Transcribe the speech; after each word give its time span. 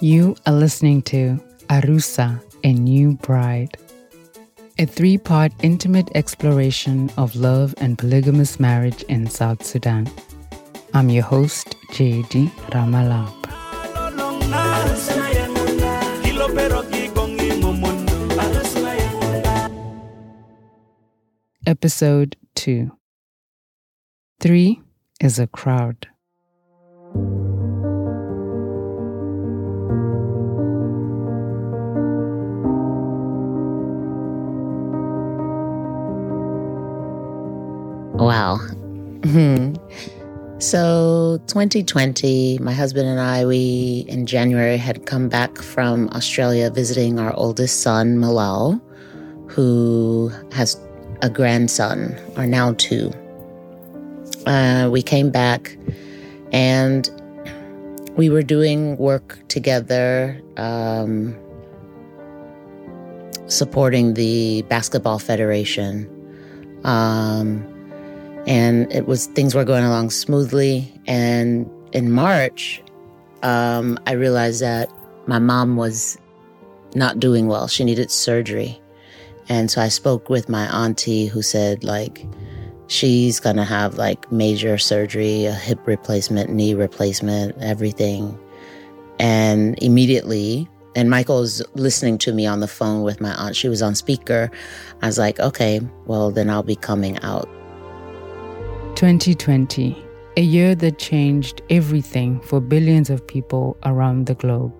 You 0.00 0.34
are 0.46 0.52
listening 0.52 1.02
to 1.02 1.38
Arusa, 1.70 2.42
a 2.64 2.72
New 2.72 3.12
Bride, 3.12 3.76
a 4.80 4.84
three 4.84 5.16
part 5.16 5.52
intimate 5.62 6.10
exploration 6.16 7.08
of 7.16 7.36
love 7.36 7.72
and 7.78 7.96
polygamous 7.96 8.58
marriage 8.58 9.04
in 9.04 9.30
South 9.30 9.64
Sudan. 9.64 10.10
I'm 10.92 11.08
your 11.08 11.22
host, 11.22 11.76
J.D. 11.92 12.50
Ramalap. 12.70 13.32
Episode 21.64 22.36
2 22.56 22.90
Three 24.40 24.82
is 25.20 25.38
a 25.38 25.46
crowd. 25.46 26.08
Wow. 38.24 38.56
Hmm. 38.56 39.74
So, 40.58 41.42
2020, 41.48 42.56
my 42.58 42.72
husband 42.72 43.06
and 43.06 43.20
I, 43.20 43.44
we 43.44 44.06
in 44.08 44.24
January 44.24 44.78
had 44.78 45.04
come 45.04 45.28
back 45.28 45.58
from 45.58 46.08
Australia 46.08 46.70
visiting 46.70 47.18
our 47.18 47.34
oldest 47.36 47.82
son, 47.82 48.16
Malal, 48.16 48.80
who 49.50 50.32
has 50.52 50.80
a 51.20 51.28
grandson, 51.28 52.18
or 52.38 52.46
now 52.46 52.72
two. 52.78 53.12
Uh, 54.46 54.88
we 54.90 55.02
came 55.02 55.30
back 55.30 55.76
and 56.50 57.10
we 58.16 58.30
were 58.30 58.42
doing 58.42 58.96
work 58.96 59.38
together, 59.48 60.40
um, 60.56 61.36
supporting 63.48 64.14
the 64.14 64.62
Basketball 64.62 65.18
Federation. 65.18 66.08
Um, 66.84 67.73
and 68.46 68.92
it 68.92 69.06
was 69.06 69.26
things 69.28 69.54
were 69.54 69.64
going 69.64 69.84
along 69.84 70.10
smoothly. 70.10 70.92
And 71.06 71.70
in 71.92 72.10
March, 72.12 72.82
um, 73.42 73.98
I 74.06 74.12
realized 74.12 74.60
that 74.62 74.90
my 75.26 75.38
mom 75.38 75.76
was 75.76 76.18
not 76.94 77.18
doing 77.18 77.46
well. 77.46 77.68
She 77.68 77.84
needed 77.84 78.10
surgery. 78.10 78.80
And 79.48 79.70
so 79.70 79.80
I 79.80 79.88
spoke 79.88 80.30
with 80.30 80.48
my 80.48 80.64
auntie 80.74 81.26
who 81.26 81.42
said, 81.42 81.84
like, 81.84 82.26
she's 82.86 83.40
to 83.40 83.64
have 83.64 83.96
like 83.96 84.30
major 84.30 84.78
surgery, 84.78 85.44
a 85.46 85.52
hip 85.52 85.86
replacement, 85.86 86.50
knee 86.50 86.74
replacement, 86.74 87.56
everything. 87.60 88.38
And 89.18 89.80
immediately, 89.82 90.68
and 90.96 91.10
Michael 91.10 91.40
was 91.40 91.62
listening 91.74 92.18
to 92.18 92.32
me 92.32 92.46
on 92.46 92.60
the 92.60 92.68
phone 92.68 93.02
with 93.02 93.20
my 93.20 93.34
aunt. 93.34 93.56
She 93.56 93.68
was 93.68 93.82
on 93.82 93.94
speaker. 93.94 94.50
I 95.02 95.06
was 95.06 95.18
like, 95.18 95.40
okay, 95.40 95.80
well, 96.06 96.30
then 96.30 96.48
I'll 96.48 96.62
be 96.62 96.76
coming 96.76 97.18
out. 97.20 97.48
2020, 98.94 100.06
a 100.36 100.40
year 100.40 100.76
that 100.76 100.98
changed 100.98 101.62
everything 101.68 102.40
for 102.40 102.60
billions 102.60 103.10
of 103.10 103.26
people 103.26 103.76
around 103.84 104.26
the 104.26 104.34
globe. 104.36 104.72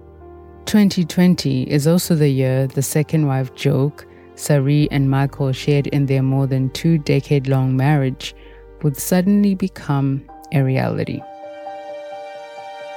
2020 0.66 1.64
is 1.64 1.88
also 1.88 2.14
the 2.14 2.28
year 2.28 2.68
the 2.68 2.82
second 2.82 3.26
wife 3.26 3.52
joke 3.54 4.06
Saree 4.36 4.88
and 4.92 5.10
Michael 5.10 5.52
shared 5.52 5.88
in 5.88 6.06
their 6.06 6.22
more 6.22 6.46
than 6.46 6.70
two 6.70 6.98
decade 6.98 7.48
long 7.48 7.76
marriage 7.76 8.34
would 8.82 8.96
suddenly 8.96 9.54
become 9.56 10.24
a 10.52 10.62
reality. 10.62 11.20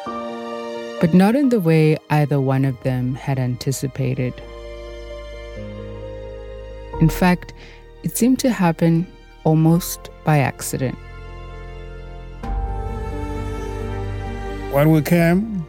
But 0.05 1.13
not 1.13 1.35
in 1.35 1.49
the 1.49 1.59
way 1.59 1.97
either 2.11 2.39
one 2.39 2.63
of 2.63 2.81
them 2.83 3.15
had 3.15 3.39
anticipated. 3.39 4.33
In 7.01 7.09
fact, 7.09 7.53
it 8.03 8.15
seemed 8.15 8.39
to 8.39 8.51
happen 8.51 9.07
almost 9.43 10.09
by 10.23 10.39
accident. 10.39 10.97
When 14.77 14.91
we 14.91 15.01
came, 15.01 15.65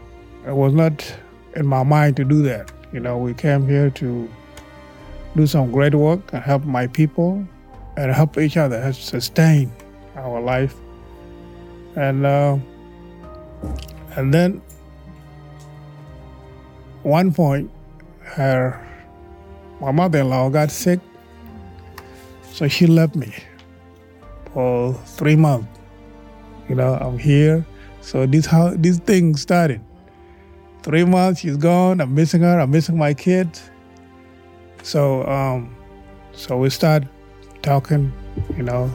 it 0.46 0.52
was 0.54 0.74
not 0.74 0.92
in 1.56 1.66
my 1.66 1.82
mind 1.82 2.14
to 2.14 2.24
do 2.24 2.42
that. 2.42 2.70
You 2.92 3.00
know, 3.00 3.16
we 3.16 3.32
came 3.32 3.66
here 3.66 3.88
to 3.88 4.28
do 5.34 5.46
some 5.46 5.72
great 5.72 5.94
work 5.94 6.20
and 6.34 6.42
help 6.42 6.64
my 6.64 6.88
people 6.88 7.42
and 7.96 8.12
help 8.12 8.36
each 8.36 8.58
other 8.58 8.76
and 8.76 8.94
sustain 8.94 9.72
our 10.14 10.42
life. 10.42 10.76
And 11.96 12.26
uh, 12.26 12.58
and 14.16 14.34
then 14.34 14.60
one 17.02 17.32
point, 17.32 17.70
her 18.36 18.76
my 19.80 19.90
mother-in-law 19.90 20.50
got 20.50 20.70
sick, 20.70 21.00
so 22.52 22.68
she 22.68 22.86
left 22.86 23.16
me 23.16 23.32
for 24.52 24.92
three 25.16 25.36
months. 25.36 25.80
You 26.68 26.74
know, 26.74 26.92
I'm 27.00 27.18
here 27.18 27.64
so 28.08 28.24
this 28.24 28.46
how 28.46 28.70
this 28.74 28.98
thing 29.00 29.36
started. 29.36 29.82
Three 30.82 31.04
months, 31.04 31.40
she's 31.40 31.58
gone. 31.58 32.00
I'm 32.00 32.14
missing 32.14 32.40
her. 32.40 32.58
I'm 32.58 32.70
missing 32.70 32.96
my 32.96 33.12
kids. 33.12 33.70
So, 34.82 35.26
um, 35.26 35.76
so 36.32 36.56
we 36.56 36.70
start 36.70 37.04
talking. 37.60 38.10
You 38.56 38.62
know, 38.62 38.90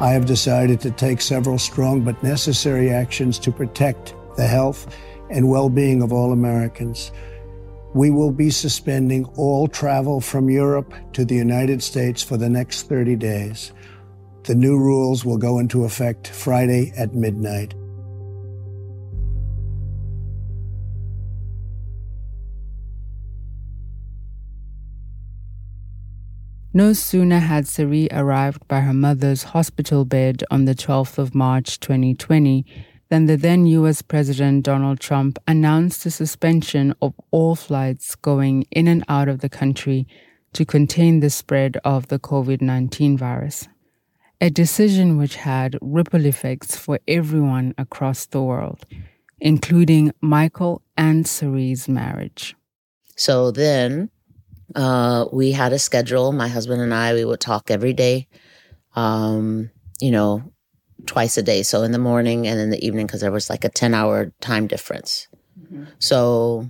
I 0.00 0.12
have 0.12 0.24
decided 0.24 0.80
to 0.80 0.90
take 0.90 1.20
several 1.20 1.58
strong 1.58 2.00
but 2.00 2.22
necessary 2.22 2.88
actions 2.88 3.38
to 3.40 3.52
protect 3.52 4.14
the 4.40 4.46
health 4.46 4.96
and 5.28 5.50
well 5.50 5.68
being 5.68 6.02
of 6.02 6.12
all 6.12 6.32
Americans. 6.32 7.12
We 7.92 8.10
will 8.10 8.32
be 8.32 8.50
suspending 8.50 9.26
all 9.36 9.68
travel 9.68 10.20
from 10.20 10.48
Europe 10.48 10.94
to 11.12 11.24
the 11.24 11.34
United 11.34 11.82
States 11.82 12.22
for 12.22 12.38
the 12.38 12.48
next 12.48 12.88
30 12.88 13.16
days. 13.16 13.72
The 14.44 14.54
new 14.54 14.78
rules 14.78 15.24
will 15.26 15.36
go 15.36 15.58
into 15.58 15.84
effect 15.84 16.28
Friday 16.28 16.92
at 16.96 17.14
midnight. 17.14 17.74
No 26.72 26.92
sooner 26.92 27.40
had 27.40 27.66
Saree 27.66 28.08
arrived 28.12 28.66
by 28.68 28.80
her 28.80 28.94
mother's 28.94 29.42
hospital 29.42 30.04
bed 30.04 30.44
on 30.50 30.64
the 30.64 30.74
12th 30.74 31.18
of 31.18 31.34
March 31.34 31.80
2020 31.80 32.64
then 33.10 33.26
the 33.26 33.36
then 33.36 33.66
US 33.66 34.02
President 34.02 34.64
Donald 34.64 35.00
Trump 35.00 35.38
announced 35.46 36.04
the 36.04 36.10
suspension 36.10 36.94
of 37.02 37.12
all 37.32 37.56
flights 37.56 38.14
going 38.14 38.64
in 38.70 38.86
and 38.86 39.04
out 39.08 39.28
of 39.28 39.40
the 39.40 39.48
country 39.48 40.06
to 40.52 40.64
contain 40.64 41.20
the 41.20 41.30
spread 41.30 41.76
of 41.84 42.08
the 42.08 42.18
COVID 42.18 42.62
19 42.62 43.18
virus. 43.18 43.68
A 44.40 44.48
decision 44.48 45.18
which 45.18 45.36
had 45.36 45.76
ripple 45.82 46.24
effects 46.24 46.76
for 46.76 46.98
everyone 47.06 47.74
across 47.76 48.26
the 48.26 48.42
world, 48.42 48.86
including 49.40 50.12
Michael 50.20 50.80
and 50.96 51.26
Saree's 51.26 51.88
marriage. 51.88 52.56
So 53.16 53.50
then 53.50 54.08
uh, 54.74 55.26
we 55.32 55.52
had 55.52 55.72
a 55.72 55.78
schedule. 55.78 56.32
My 56.32 56.48
husband 56.48 56.80
and 56.80 56.94
I, 56.94 57.12
we 57.12 57.24
would 57.24 57.40
talk 57.40 57.70
every 57.70 57.92
day. 57.92 58.28
Um, 58.94 59.70
you 60.00 60.10
know, 60.10 60.52
twice 61.06 61.36
a 61.36 61.42
day. 61.42 61.62
So 61.62 61.82
in 61.82 61.92
the 61.92 61.98
morning 61.98 62.46
and 62.46 62.60
in 62.60 62.70
the 62.70 62.84
evening, 62.84 63.06
because 63.06 63.20
there 63.20 63.32
was 63.32 63.50
like 63.50 63.64
a 63.64 63.68
10 63.68 63.94
hour 63.94 64.32
time 64.40 64.66
difference. 64.66 65.28
Mm-hmm. 65.60 65.84
So 65.98 66.68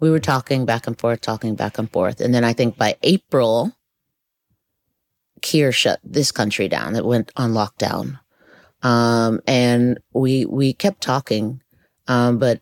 we 0.00 0.10
were 0.10 0.20
talking 0.20 0.64
back 0.64 0.86
and 0.86 0.98
forth, 0.98 1.20
talking 1.20 1.54
back 1.54 1.78
and 1.78 1.90
forth. 1.90 2.20
And 2.20 2.34
then 2.34 2.44
I 2.44 2.52
think 2.52 2.76
by 2.76 2.96
April, 3.02 3.72
Kiir 5.42 5.72
shut 5.72 6.00
this 6.04 6.32
country 6.32 6.68
down. 6.68 6.96
It 6.96 7.04
went 7.04 7.32
on 7.36 7.52
lockdown. 7.52 8.18
Um, 8.82 9.40
and 9.46 9.98
we, 10.12 10.44
we 10.44 10.72
kept 10.72 11.00
talking. 11.00 11.62
Um, 12.06 12.38
but, 12.38 12.60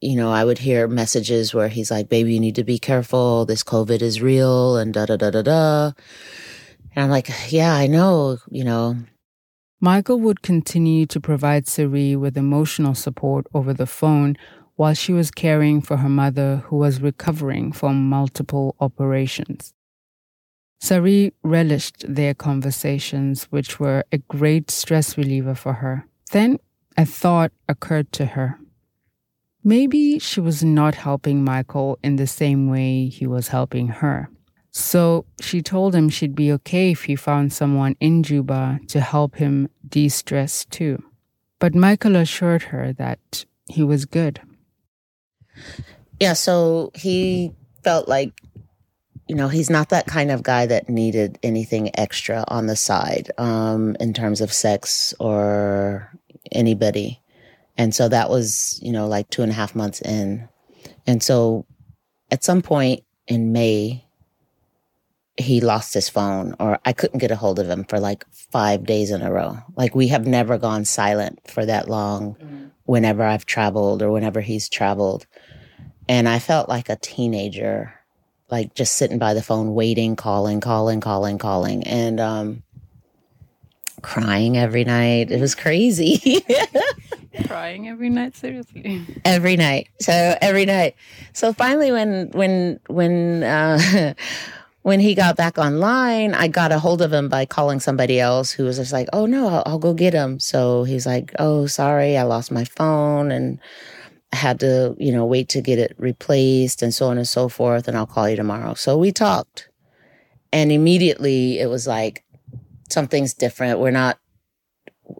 you 0.00 0.16
know, 0.16 0.30
I 0.30 0.44
would 0.44 0.58
hear 0.58 0.88
messages 0.88 1.52
where 1.52 1.68
he's 1.68 1.90
like, 1.90 2.08
baby, 2.08 2.34
you 2.34 2.40
need 2.40 2.54
to 2.56 2.64
be 2.64 2.78
careful. 2.78 3.44
This 3.44 3.64
COVID 3.64 4.00
is 4.00 4.22
real 4.22 4.76
and 4.76 4.94
da, 4.94 5.06
da, 5.06 5.16
da, 5.16 5.30
da, 5.30 5.42
da. 5.42 5.92
And 6.94 7.04
I'm 7.04 7.10
like, 7.10 7.28
yeah, 7.48 7.74
I 7.74 7.86
know, 7.86 8.38
you 8.50 8.64
know, 8.64 8.96
Michael 9.80 10.18
would 10.20 10.42
continue 10.42 11.06
to 11.06 11.20
provide 11.20 11.68
Saree 11.68 12.16
with 12.16 12.36
emotional 12.36 12.94
support 12.94 13.46
over 13.54 13.72
the 13.72 13.86
phone 13.86 14.36
while 14.74 14.94
she 14.94 15.12
was 15.12 15.30
caring 15.30 15.80
for 15.80 15.98
her 15.98 16.08
mother, 16.08 16.62
who 16.66 16.76
was 16.76 17.00
recovering 17.00 17.72
from 17.72 18.08
multiple 18.08 18.74
operations. 18.80 19.72
Saree 20.80 21.32
relished 21.42 22.04
their 22.08 22.34
conversations, 22.34 23.44
which 23.50 23.80
were 23.80 24.04
a 24.12 24.18
great 24.18 24.70
stress 24.70 25.16
reliever 25.18 25.54
for 25.54 25.74
her. 25.74 26.06
Then 26.30 26.58
a 26.96 27.04
thought 27.04 27.52
occurred 27.68 28.12
to 28.12 28.26
her. 28.26 28.58
maybe 29.64 30.18
she 30.18 30.40
was 30.40 30.64
not 30.64 30.94
helping 30.94 31.44
Michael 31.44 31.98
in 32.02 32.16
the 32.16 32.26
same 32.26 32.70
way 32.70 33.06
he 33.06 33.26
was 33.26 33.48
helping 33.48 33.88
her. 33.88 34.30
So 34.78 35.24
she 35.40 35.60
told 35.60 35.92
him 35.92 36.08
she'd 36.08 36.36
be 36.36 36.52
okay 36.52 36.92
if 36.92 37.04
he 37.04 37.16
found 37.16 37.52
someone 37.52 37.96
in 37.98 38.22
Juba 38.22 38.78
to 38.86 39.00
help 39.00 39.34
him 39.34 39.68
de 39.86 40.08
stress 40.08 40.64
too. 40.64 41.02
But 41.58 41.74
Michael 41.74 42.14
assured 42.14 42.62
her 42.64 42.92
that 42.92 43.44
he 43.68 43.82
was 43.82 44.04
good. 44.04 44.40
Yeah, 46.20 46.34
so 46.34 46.92
he 46.94 47.52
felt 47.82 48.06
like, 48.06 48.32
you 49.26 49.34
know, 49.34 49.48
he's 49.48 49.68
not 49.68 49.88
that 49.88 50.06
kind 50.06 50.30
of 50.30 50.44
guy 50.44 50.66
that 50.66 50.88
needed 50.88 51.40
anything 51.42 51.90
extra 51.98 52.44
on 52.46 52.66
the 52.66 52.76
side 52.76 53.32
um, 53.36 53.96
in 53.98 54.14
terms 54.14 54.40
of 54.40 54.52
sex 54.52 55.12
or 55.18 56.12
anybody. 56.52 57.20
And 57.76 57.92
so 57.92 58.08
that 58.08 58.30
was, 58.30 58.78
you 58.80 58.92
know, 58.92 59.08
like 59.08 59.28
two 59.28 59.42
and 59.42 59.50
a 59.50 59.56
half 59.56 59.74
months 59.74 60.00
in. 60.02 60.48
And 61.04 61.20
so 61.20 61.66
at 62.30 62.44
some 62.44 62.62
point 62.62 63.02
in 63.26 63.52
May, 63.52 64.04
he 65.38 65.60
lost 65.60 65.94
his 65.94 66.08
phone 66.08 66.54
or 66.58 66.80
I 66.84 66.92
couldn't 66.92 67.20
get 67.20 67.30
a 67.30 67.36
hold 67.36 67.60
of 67.60 67.70
him 67.70 67.84
for 67.84 68.00
like 68.00 68.26
five 68.32 68.84
days 68.84 69.12
in 69.12 69.22
a 69.22 69.32
row. 69.32 69.58
Like 69.76 69.94
we 69.94 70.08
have 70.08 70.26
never 70.26 70.58
gone 70.58 70.84
silent 70.84 71.38
for 71.46 71.64
that 71.64 71.88
long 71.88 72.34
mm. 72.34 72.70
whenever 72.84 73.22
I've 73.22 73.46
traveled 73.46 74.02
or 74.02 74.10
whenever 74.10 74.40
he's 74.40 74.68
traveled. 74.68 75.26
And 76.08 76.28
I 76.28 76.40
felt 76.40 76.68
like 76.68 76.88
a 76.88 76.96
teenager, 76.96 77.94
like 78.50 78.74
just 78.74 78.94
sitting 78.96 79.18
by 79.18 79.32
the 79.32 79.42
phone, 79.42 79.74
waiting, 79.74 80.16
calling, 80.16 80.60
calling, 80.60 81.00
calling, 81.00 81.38
calling, 81.38 81.84
and 81.84 82.18
um, 82.18 82.62
crying 84.02 84.56
every 84.56 84.82
night. 84.84 85.30
It 85.30 85.40
was 85.40 85.54
crazy. 85.54 86.44
crying 87.46 87.88
every 87.88 88.10
night, 88.10 88.34
seriously. 88.34 89.06
Every 89.24 89.54
night. 89.54 89.88
So 90.00 90.36
every 90.40 90.64
night. 90.64 90.96
So 91.32 91.52
finally, 91.52 91.92
when 91.92 92.30
when 92.30 92.80
when. 92.88 93.44
Uh, 93.44 94.14
when 94.82 95.00
he 95.00 95.14
got 95.14 95.36
back 95.36 95.58
online, 95.58 96.34
I 96.34 96.48
got 96.48 96.72
a 96.72 96.78
hold 96.78 97.02
of 97.02 97.12
him 97.12 97.28
by 97.28 97.44
calling 97.46 97.80
somebody 97.80 98.20
else 98.20 98.50
who 98.50 98.64
was 98.64 98.76
just 98.76 98.92
like, 98.92 99.08
"Oh 99.12 99.26
no, 99.26 99.48
I'll, 99.48 99.62
I'll, 99.66 99.78
go 99.78 99.94
get 99.94 100.14
him." 100.14 100.38
So 100.38 100.84
he's 100.84 101.06
like, 101.06 101.32
"Oh, 101.38 101.66
sorry, 101.66 102.16
I 102.16 102.22
lost 102.22 102.50
my 102.50 102.64
phone 102.64 103.30
and 103.30 103.58
I 104.32 104.36
had 104.36 104.60
to, 104.60 104.94
you 104.98 105.12
know, 105.12 105.26
wait 105.26 105.48
to 105.50 105.60
get 105.60 105.78
it 105.78 105.94
replaced 105.98 106.82
and 106.82 106.94
so 106.94 107.06
on 107.06 107.18
and 107.18 107.28
so 107.28 107.48
forth, 107.48 107.88
and 107.88 107.96
I'll 107.96 108.06
call 108.06 108.28
you 108.28 108.36
tomorrow." 108.36 108.74
So 108.74 108.96
we 108.96 109.12
talked, 109.12 109.68
and 110.52 110.70
immediately 110.72 111.58
it 111.58 111.68
was 111.68 111.86
like 111.86 112.24
something's 112.88 113.34
different. 113.34 113.80
We're 113.80 113.90
not. 113.90 114.18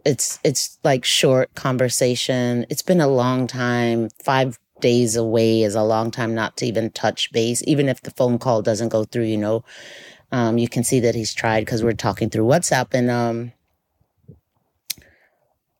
It's 0.05 0.39
it's 0.43 0.77
like 0.83 1.03
short 1.03 1.53
conversation. 1.55 2.65
It's 2.69 2.83
been 2.83 3.01
a 3.01 3.07
long 3.07 3.47
time. 3.47 4.09
Five 4.23 4.59
days 4.81 5.15
away 5.15 5.63
is 5.63 5.75
a 5.75 5.83
long 5.83 6.11
time 6.11 6.35
not 6.35 6.57
to 6.57 6.65
even 6.65 6.91
touch 6.91 7.31
base. 7.31 7.63
Even 7.67 7.89
if 7.89 8.01
the 8.01 8.11
phone 8.11 8.39
call 8.39 8.61
doesn't 8.61 8.89
go 8.89 9.03
through, 9.03 9.25
you 9.25 9.37
know, 9.37 9.63
um, 10.31 10.57
you 10.57 10.67
can 10.67 10.83
see 10.83 10.99
that 11.01 11.15
he's 11.15 11.33
tried 11.33 11.61
because 11.61 11.83
we're 11.83 11.93
talking 11.93 12.29
through 12.29 12.45
WhatsApp. 12.45 12.87
And 12.93 13.09
um, 13.09 13.51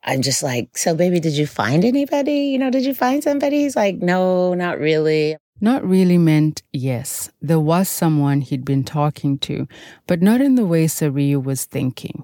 I'm 0.04 0.22
just 0.22 0.42
like, 0.42 0.78
so 0.78 0.96
baby, 0.96 1.20
did 1.20 1.34
you 1.34 1.48
find 1.48 1.86
anybody? 1.86 2.48
You 2.48 2.58
know, 2.58 2.72
did 2.72 2.86
you 2.86 2.94
find 2.94 3.24
somebody? 3.24 3.62
He's 3.62 3.76
like, 3.76 3.98
no, 3.98 4.54
not 4.54 4.80
really. 4.80 5.38
Not 5.62 5.86
really 5.86 6.18
meant 6.18 6.64
yes. 6.72 7.30
There 7.42 7.60
was 7.60 7.90
someone 7.90 8.42
he'd 8.42 8.64
been 8.64 8.86
talking 8.86 9.38
to, 9.40 9.68
but 10.08 10.22
not 10.22 10.40
in 10.40 10.56
the 10.56 10.66
way 10.66 10.88
Saree 10.88 11.36
was 11.36 11.66
thinking. 11.66 12.24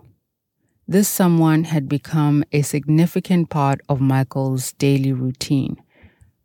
This 0.88 1.10
someone 1.10 1.66
had 1.66 1.89
become 1.89 2.44
a 2.51 2.62
significant 2.62 3.50
part 3.50 3.81
of 3.89 4.00
Michael's 4.00 4.72
daily 4.74 5.12
routine 5.12 5.77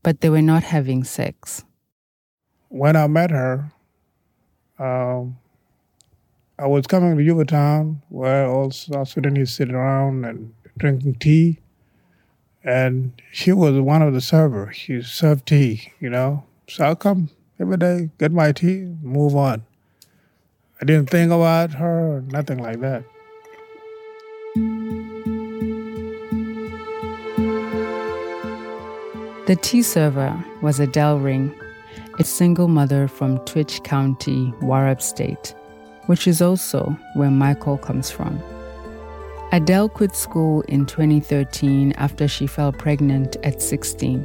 but 0.03 0.21
they 0.21 0.31
were 0.31 0.43
not 0.43 0.63
having 0.63 1.05
sex. 1.05 1.65
When 2.69 2.97
I 2.97 3.07
met 3.07 3.31
her, 3.31 3.73
um, 4.79 5.37
I 6.59 6.67
was 6.67 6.87
coming 6.87 7.17
to 7.17 7.23
Yucatan 7.23 8.03
where 8.09 8.47
all 8.47 8.71
South 8.71 9.09
Sudanese 9.09 9.53
sit 9.53 9.73
around 9.73 10.25
and 10.25 10.53
drinking 10.77 11.17
tea. 11.17 11.59
And 12.63 13.21
she 13.33 13.53
was 13.53 13.81
one 13.81 14.03
of 14.03 14.13
the 14.13 14.21
servers. 14.21 14.77
She 14.77 15.01
served 15.03 15.47
tea, 15.47 15.93
you 16.01 16.11
know. 16.11 16.45
So 16.69 16.85
i 16.85 16.95
come 16.95 17.31
every 17.59 17.79
day, 17.79 18.11
get 18.19 18.33
my 18.33 18.53
tea, 18.53 18.95
move 19.03 19.35
on. 19.35 19.65
I 20.81 20.85
didn't 20.85 21.11
think 21.11 21.33
about 21.33 21.75
her 21.75 22.23
nothing 22.29 22.59
like 22.59 22.81
that. 22.81 23.05
The 29.51 29.57
tea 29.57 29.83
server 29.83 30.45
was 30.63 30.79
Adhel 30.79 31.21
Ring, 31.21 31.53
a 32.21 32.23
single 32.23 32.69
mother 32.69 33.09
from 33.09 33.39
Twic 33.39 33.83
County, 33.83 34.55
Warrap 34.63 35.03
State, 35.03 35.57
which 36.07 36.29
is 36.29 36.41
also 36.41 36.97
where 37.15 37.33
Michael 37.33 37.77
comes 37.77 38.13
from. 38.13 38.39
Adhel 39.51 39.93
quit 39.93 40.15
school 40.15 40.61
in 40.69 40.87
2013 40.87 41.91
after 41.95 42.29
she 42.29 42.47
fell 42.47 42.71
pregnant 42.71 43.35
at 43.43 43.61
16. 43.61 44.25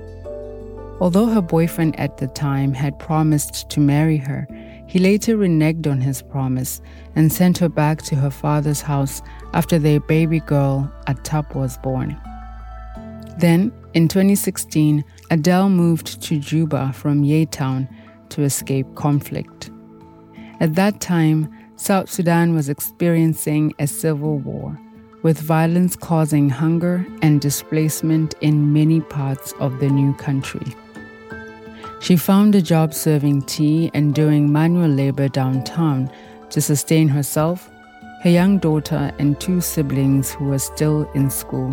Although 1.00 1.26
her 1.26 1.42
boyfriend 1.42 2.00
at 2.00 2.18
the 2.18 2.28
time 2.28 2.72
had 2.72 3.00
promised 3.00 3.68
to 3.72 3.80
marry 3.80 4.18
her, 4.18 4.48
he 4.86 5.00
later 5.00 5.36
reneged 5.36 5.88
on 5.88 6.02
his 6.02 6.22
promise 6.22 6.82
and 7.16 7.34
sent 7.34 7.58
her 7.58 7.70
back 7.70 8.04
to 8.04 8.16
her 8.16 8.30
father's 8.30 8.82
house 8.82 9.24
after 9.56 9.80
their 9.80 10.02
baby 10.02 10.42
girl, 10.42 10.88
Atap, 11.08 11.56
was 11.56 11.80
born. 11.80 12.16
Then, 13.40 13.74
in 13.96 14.10
2016, 14.10 15.06
Adhel 15.32 15.72
moved 15.72 16.22
to 16.22 16.38
Juba 16.38 16.92
from 16.94 17.24
Yei-Town 17.24 17.88
to 18.28 18.44
escape 18.44 18.94
conflict. 18.96 19.72
At 20.60 20.76
that 20.76 21.00
time, 21.00 21.50
South 21.78 22.10
Sudan 22.10 22.54
was 22.54 22.68
experiencing 22.68 23.74
a 23.80 23.88
civil 23.88 24.38
war, 24.40 24.78
with 25.24 25.40
violence 25.40 25.96
causing 25.96 26.50
hunger 26.50 27.06
and 27.22 27.40
displacement 27.40 28.36
in 28.42 28.74
many 28.74 29.00
parts 29.00 29.54
of 29.62 29.80
the 29.80 29.90
new 29.90 30.14
country. 30.16 30.76
She 32.02 32.18
found 32.18 32.54
a 32.54 32.62
job 32.62 32.94
serving 32.94 33.44
tea 33.44 33.92
and 33.94 34.14
doing 34.14 34.52
manual 34.52 34.90
labor 34.90 35.30
downtown 35.30 36.12
to 36.50 36.60
sustain 36.60 37.08
herself, 37.08 37.70
her 38.24 38.30
young 38.30 38.60
daughter, 38.60 39.14
and 39.20 39.40
two 39.40 39.62
siblings 39.62 40.34
who 40.34 40.46
were 40.46 40.60
still 40.60 41.10
in 41.14 41.30
school. 41.30 41.72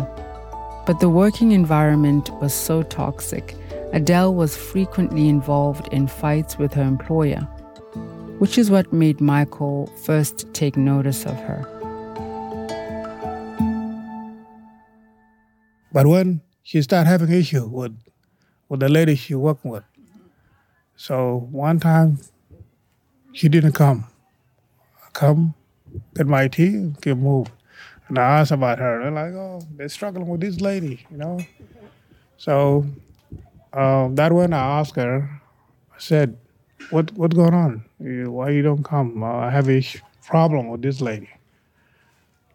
But 0.85 0.99
the 0.99 1.07
working 1.07 1.53
environment 1.53 2.29
was 2.41 2.53
so 2.53 2.83
toxic, 2.83 3.55
Adhel 3.93 4.33
was 4.33 4.57
frequently 4.57 5.29
involved 5.29 5.87
in 5.93 6.07
fights 6.07 6.57
with 6.57 6.73
her 6.73 6.83
employer, 6.83 7.39
which 8.39 8.57
is 8.57 8.69
what 8.69 8.91
made 8.91 9.21
Michael 9.21 9.87
first 10.03 10.53
take 10.53 10.75
notice 10.75 11.25
of 11.25 11.35
her. 11.35 11.65
But 15.93 16.07
when 16.07 16.41
she 16.63 16.81
started 16.81 17.09
having 17.09 17.31
issue 17.31 17.65
with 17.65 17.95
with 18.67 18.81
the 18.81 18.89
lady 18.89 19.15
she 19.15 19.35
worked 19.35 19.63
with, 19.63 19.83
so 20.97 21.47
one 21.49 21.79
time 21.79 22.19
she 23.31 23.47
didn't 23.47 23.73
come. 23.73 24.05
I 25.05 25.09
come, 25.13 25.53
get 26.13 26.27
my 26.27 26.49
tea, 26.49 26.91
get 26.99 27.15
moved. 27.17 27.51
And 28.07 28.19
I 28.19 28.39
asked 28.39 28.51
about 28.51 28.79
her. 28.79 29.01
They're 29.01 29.11
like, 29.11 29.33
oh, 29.33 29.61
they're 29.75 29.89
struggling 29.89 30.27
with 30.27 30.41
this 30.41 30.61
lady, 30.61 31.05
you 31.09 31.17
know. 31.17 31.39
So 32.37 32.85
um, 33.73 34.15
that 34.15 34.31
when 34.31 34.53
I 34.53 34.79
asked 34.79 34.95
her, 34.95 35.41
I 35.93 35.99
said, 35.99 36.37
"What 36.89 37.11
what's 37.13 37.35
going 37.35 37.53
on? 37.53 37.85
Why 37.97 38.49
you 38.49 38.61
don't 38.61 38.83
come? 38.83 39.23
Uh, 39.23 39.27
I 39.27 39.49
have 39.49 39.69
a 39.69 39.83
problem 40.25 40.67
with 40.69 40.81
this 40.81 41.01
lady." 41.01 41.29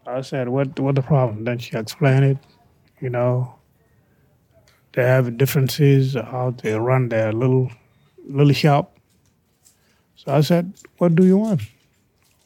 I 0.07 0.21
said, 0.21 0.49
"What 0.49 0.79
what 0.79 0.95
the 0.95 1.03
problem?" 1.03 1.45
Then 1.45 1.59
she 1.59 1.77
explained 1.77 2.25
it. 2.25 2.39
You 3.01 3.11
know, 3.11 3.55
they 4.93 5.03
have 5.03 5.37
differences 5.37 6.15
how 6.15 6.55
they 6.63 6.75
run 6.79 7.09
their 7.09 7.33
little 7.33 7.71
little 8.29 8.53
shop. 8.53 8.97
So 10.17 10.35
I 10.35 10.43
said, 10.43 10.73
"What 10.99 11.15
do 11.15 11.25
you 11.25 11.39
want? 11.39 11.63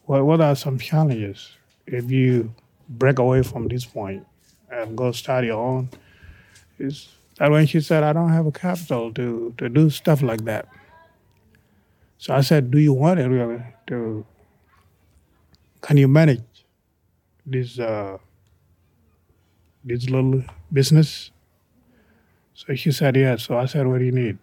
What 0.05 0.25
what 0.25 0.41
are 0.41 0.55
some 0.57 0.79
challenges 0.79 1.57
if 1.87 2.11
you 2.11 2.55
break 2.99 3.19
away 3.19 3.43
from 3.43 3.69
this 3.69 3.85
point 3.85 4.27
and 4.71 4.97
go 4.97 5.13
start 5.13 5.45
your 5.45 5.59
own. 5.59 5.89
Is 6.79 7.09
that 7.39 7.51
when 7.51 7.67
she 7.67 7.81
said, 7.81 8.03
I 8.03 8.13
don't 8.13 8.31
have 8.31 8.47
a 8.47 8.53
capital 8.53 9.13
to, 9.15 9.55
to 9.59 9.69
do 9.69 9.91
stuff 9.91 10.23
like 10.23 10.45
that. 10.45 10.69
So 12.19 12.35
I 12.35 12.41
said, 12.41 12.71
Do 12.71 12.79
you 12.79 12.93
want 12.93 13.21
it 13.21 13.29
really? 13.29 13.63
To 13.89 14.25
can 15.81 15.97
you 15.97 16.07
manage 16.07 16.45
this 17.45 17.79
uh, 17.79 18.19
this 19.85 20.09
little 20.09 20.45
business? 20.73 21.33
So 22.55 22.75
she 22.77 22.93
said 22.93 23.17
yes. 23.17 23.43
So 23.45 23.59
I 23.59 23.67
said, 23.67 23.87
What 23.89 23.99
do 23.99 24.05
you 24.05 24.13
need? 24.13 24.39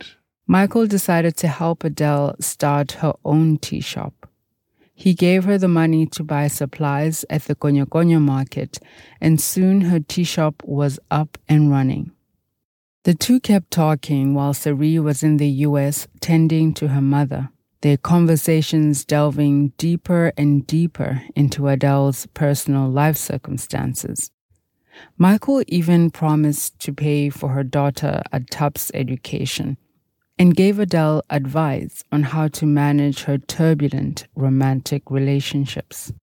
Michael 0.45 0.87
decided 0.87 1.37
to 1.37 1.47
help 1.47 1.83
Adhel 1.83 2.35
start 2.43 2.93
her 3.03 3.13
own 3.23 3.59
tea 3.59 3.81
shop. 3.81 4.28
He 4.99 5.13
gave 5.13 5.45
her 5.45 5.57
the 5.57 5.69
money 5.69 6.05
to 6.07 6.25
buy 6.25 6.49
supplies 6.49 7.23
at 7.29 7.43
the 7.43 7.55
Coño 7.55 8.21
market, 8.21 8.79
and 9.21 9.39
soon 9.39 9.79
her 9.79 10.01
tea 10.01 10.25
shop 10.25 10.61
was 10.65 10.99
up 11.09 11.37
and 11.47 11.71
running. 11.71 12.11
The 13.05 13.13
two 13.13 13.39
kept 13.39 13.71
talking 13.71 14.33
while 14.33 14.53
Saree 14.53 14.99
was 14.99 15.23
in 15.23 15.37
the 15.37 15.47
US 15.67 16.09
tending 16.19 16.73
to 16.73 16.89
her 16.89 16.99
mother, 16.99 17.47
their 17.79 17.95
conversations 17.95 19.05
delving 19.05 19.69
deeper 19.77 20.33
and 20.35 20.67
deeper 20.67 21.21
into 21.33 21.61
Adhel's 21.61 22.25
personal 22.33 22.89
life 22.89 23.15
circumstances. 23.15 24.31
Michael 25.17 25.63
even 25.67 26.11
promised 26.11 26.77
to 26.79 26.91
pay 26.91 27.29
for 27.29 27.51
her 27.51 27.63
daughter 27.63 28.21
Atap's 28.33 28.91
education 28.93 29.77
and 30.39 30.55
gave 30.55 30.77
Adhel 30.77 31.21
advice 31.29 32.03
on 32.13 32.23
how 32.23 32.47
to 32.47 32.65
manage 32.65 33.23
her 33.23 33.37
turbulent 33.37 34.25
romantic 34.35 35.11
relationships. 35.11 36.13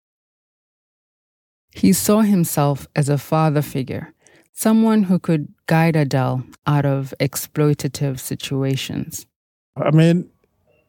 He 1.70 1.92
saw 1.92 2.23
himself 2.23 2.88
as 2.96 3.11
a 3.11 3.18
father 3.18 3.61
figure, 3.61 4.14
someone 4.54 5.02
who 5.04 5.18
could 5.18 5.52
guide 5.66 5.94
Adhel 5.94 6.50
out 6.66 6.87
of 6.87 7.12
exploitative 7.20 8.18
situations. 8.18 9.26
I 9.76 9.90
mean, 9.90 10.30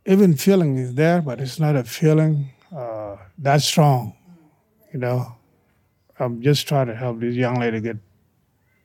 even 0.05 0.37
feeling 0.37 0.77
is 0.77 0.93
there, 0.93 1.21
but 1.21 1.41
it's 1.41 1.59
not 1.59 1.75
a 1.75 1.83
feeling 1.83 2.51
uh, 2.73 3.17
that 3.39 3.61
strong, 3.61 4.15
you 4.93 4.99
know. 4.99 5.35
I'm 6.17 6.41
just 6.41 6.65
trying 6.67 6.87
to 6.87 6.95
help 6.95 7.19
this 7.19 7.35
young 7.35 7.59
lady 7.59 7.81
get 7.81 7.97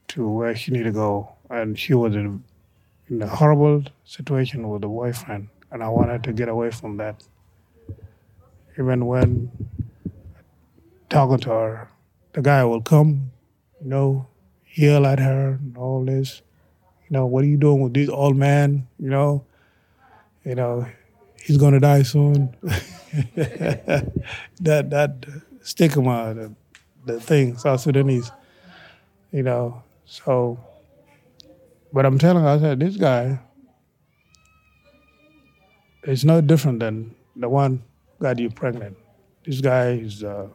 to 0.09 0.29
where 0.29 0.57
she 0.57 0.73
need 0.73 0.83
to 0.83 0.93
go, 0.93 1.33
and 1.49 1.79
she 1.79 1.95
was 1.95 2.17
in, 2.17 2.43
in 3.09 3.23
a 3.23 3.27
horrible 3.27 3.85
situation 4.05 4.69
with 4.69 4.85
a 4.85 4.89
boyfriend, 4.89 5.49
and 5.71 5.83
I 5.83 5.89
wanted 5.89 6.23
to 6.25 6.33
get 6.33 6.49
away 6.49 6.71
from 6.71 6.97
that. 6.99 7.23
Even 8.79 9.07
when 9.07 9.51
talking 11.11 11.39
to 11.39 11.51
her, 11.51 11.91
the 12.33 12.41
guy 12.41 12.65
will 12.65 12.81
come, 12.81 13.33
you 13.83 13.89
know, 13.89 14.27
yell 14.75 15.07
at 15.07 15.19
her 15.19 15.59
and 15.61 15.77
all 15.77 16.05
this. 16.05 16.43
You 17.09 17.19
know, 17.19 17.27
what 17.27 17.45
are 17.45 17.49
you 17.49 17.59
doing 17.59 17.83
with 17.83 17.93
this 17.95 18.09
old 18.09 18.37
man? 18.37 18.89
You 18.99 19.11
know, 19.11 19.45
you 20.45 20.55
know, 20.55 20.87
he's 21.43 21.59
gonna 21.59 21.81
die 21.81 22.03
soon. 22.03 22.57
that 23.35 24.13
that 24.61 25.27
stigma, 25.61 26.35
the, 26.35 26.55
the 27.05 27.21
thing, 27.21 27.59
South 27.59 27.81
Sudanese. 27.81 28.31
You 29.33 29.43
know, 29.43 29.83
so. 30.07 30.59
But 31.93 32.07
I'm 32.07 32.19
telling 32.19 32.43
her, 32.43 32.49
I 32.49 32.59
said, 32.59 32.81
this 32.81 32.97
guy 32.97 33.39
is 36.05 36.25
no 36.25 36.41
different 36.41 36.81
than 36.81 37.15
the 37.37 37.49
one 37.49 37.83
got 38.21 38.39
you 38.39 38.51
pregnant. 38.51 38.97
This 39.45 39.61
guy 39.61 39.91
is 39.93 40.25
uh, 40.25 40.49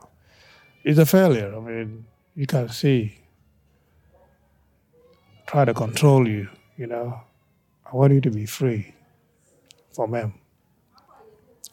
is 0.84 0.98
a 0.98 1.06
failure. 1.06 1.54
I 1.56 1.60
mean, 1.60 2.06
you 2.36 2.48
can 2.48 2.70
see 2.70 3.20
try 5.46 5.66
to 5.66 5.74
control 5.74 6.28
you, 6.28 6.50
you 6.78 6.88
know. 6.88 7.22
I 7.86 7.96
want 7.96 8.14
you 8.14 8.22
to 8.22 8.32
be 8.32 8.46
free 8.46 8.94
from 9.94 10.14
him. 10.14 10.34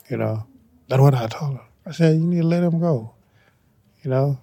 You 0.08 0.18
know, 0.18 0.46
that's 0.88 1.00
what 1.00 1.14
I 1.14 1.26
told 1.26 1.56
her. 1.56 1.64
I 1.86 1.92
said, 1.92 2.14
you 2.14 2.20
need 2.20 2.42
to 2.42 2.46
let 2.46 2.62
him 2.62 2.78
go. 2.78 3.14
You 4.02 4.10
know, 4.10 4.38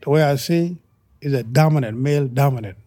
the 0.00 0.10
way 0.10 0.22
I 0.22 0.36
see 0.36 0.76
is 1.20 1.32
a 1.32 1.42
dominant, 1.42 1.98
male 1.98 2.28
dominant. 2.28 2.78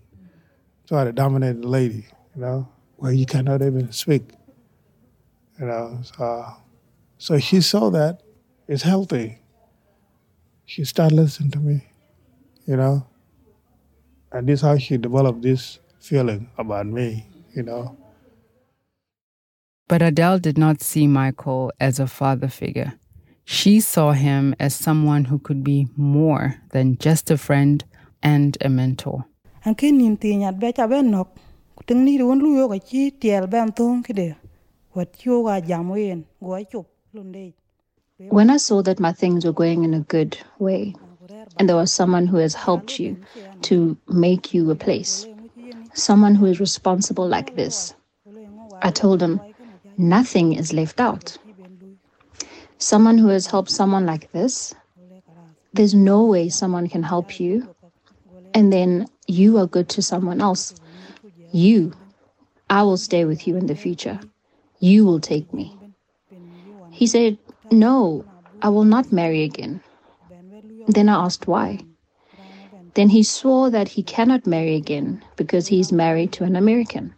Try 0.92 1.06
to 1.06 1.14
dominate 1.14 1.62
the 1.62 1.70
lady, 1.70 2.06
you 2.36 2.42
know, 2.42 2.68
where 2.98 3.14
you 3.14 3.26
cannot 3.26 3.62
even 3.62 3.94
speak. 3.94 4.24
You 5.58 5.68
know, 5.68 6.02
so, 6.04 6.46
so 7.18 7.40
she 7.40 7.62
saw 7.62 7.90
that 7.92 8.20
it's 8.68 8.84
healthy. 8.84 9.40
She 10.66 10.84
started 10.84 11.16
listening 11.16 11.52
to 11.52 11.60
me, 11.60 11.88
you 12.66 12.76
know. 12.76 13.08
And 14.34 14.50
this 14.50 14.60
is 14.60 14.64
how 14.64 14.78
she 14.78 14.98
developed 14.98 15.44
this 15.44 15.80
feeling 16.02 16.50
about 16.58 16.88
me, 16.88 17.26
you 17.56 17.64
know. 17.64 17.98
But 19.88 20.02
Adhel 20.02 20.42
did 20.42 20.58
not 20.58 20.82
see 20.82 21.08
Michael 21.08 21.72
as 21.80 22.02
a 22.02 22.08
father 22.08 22.50
figure. 22.50 22.96
She 23.46 23.80
saw 23.80 24.12
him 24.12 24.56
as 24.60 24.76
someone 24.76 25.24
who 25.24 25.40
could 25.40 25.64
be 25.64 25.88
more 25.96 26.56
than 26.72 26.98
just 26.98 27.32
a 27.32 27.38
friend 27.38 27.82
and 28.22 28.58
a 28.60 28.68
mentor. 28.68 29.24
When 38.30 38.50
I 38.50 38.58
saw 38.58 38.82
that 38.82 39.00
my 39.00 39.12
things 39.12 39.46
were 39.46 39.54
going 39.54 39.84
in 39.84 39.94
a 39.94 40.00
good 40.00 40.38
way, 40.58 40.96
and 41.58 41.70
there 41.70 41.76
was 41.76 41.92
someone 41.92 42.26
who 42.26 42.38
has 42.38 42.56
helped 42.56 43.00
you 43.00 43.18
to 43.62 43.98
make 44.08 44.52
you 44.52 44.72
a 44.72 44.76
place, 44.76 45.28
someone 45.94 46.34
who 46.34 46.48
is 46.48 46.60
responsible 46.60 47.28
like 47.28 47.56
this. 47.56 47.94
I 48.82 48.90
told 48.90 49.22
him, 49.22 49.40
nothing 49.98 50.54
is 50.54 50.74
left 50.74 51.00
out. 51.00 51.38
Someone 52.80 53.20
who 53.20 53.28
has 53.28 53.46
helped 53.46 53.70
someone 53.70 54.08
like 54.08 54.32
this, 54.32 54.74
there's 55.74 55.94
no 55.94 56.26
way 56.26 56.50
someone 56.50 56.88
can 56.88 57.04
help 57.04 57.40
you 57.40 57.70
and 58.54 58.72
then 58.72 59.08
you 59.28 59.58
are 59.58 59.68
good 59.68 59.90
to 59.90 60.02
someone 60.02 60.42
else. 60.42 60.76
You, 61.52 61.94
I 62.70 62.84
will 62.84 62.98
stay 62.98 63.26
with 63.26 63.48
you 63.48 63.58
in 63.58 63.68
the 63.68 63.76
future. 63.76 64.20
You 64.80 65.06
will 65.06 65.20
take 65.20 65.54
me. 65.54 65.76
He 66.90 67.08
said, 67.08 67.38
No, 67.72 68.26
I 68.62 68.70
will 68.70 68.84
not 68.84 69.12
marry 69.12 69.44
again. 69.44 69.82
Then 70.88 71.10
I 71.10 71.26
asked 71.26 71.48
why. 71.48 71.80
Then 72.94 73.10
he 73.10 73.24
swore 73.24 73.70
that 73.70 73.90
he 73.90 74.04
cannot 74.04 74.46
marry 74.46 74.76
again 74.76 75.24
because 75.36 75.68
he 75.68 75.80
is 75.80 75.92
married 75.92 76.32
to 76.34 76.44
an 76.44 76.56
American. 76.56 77.14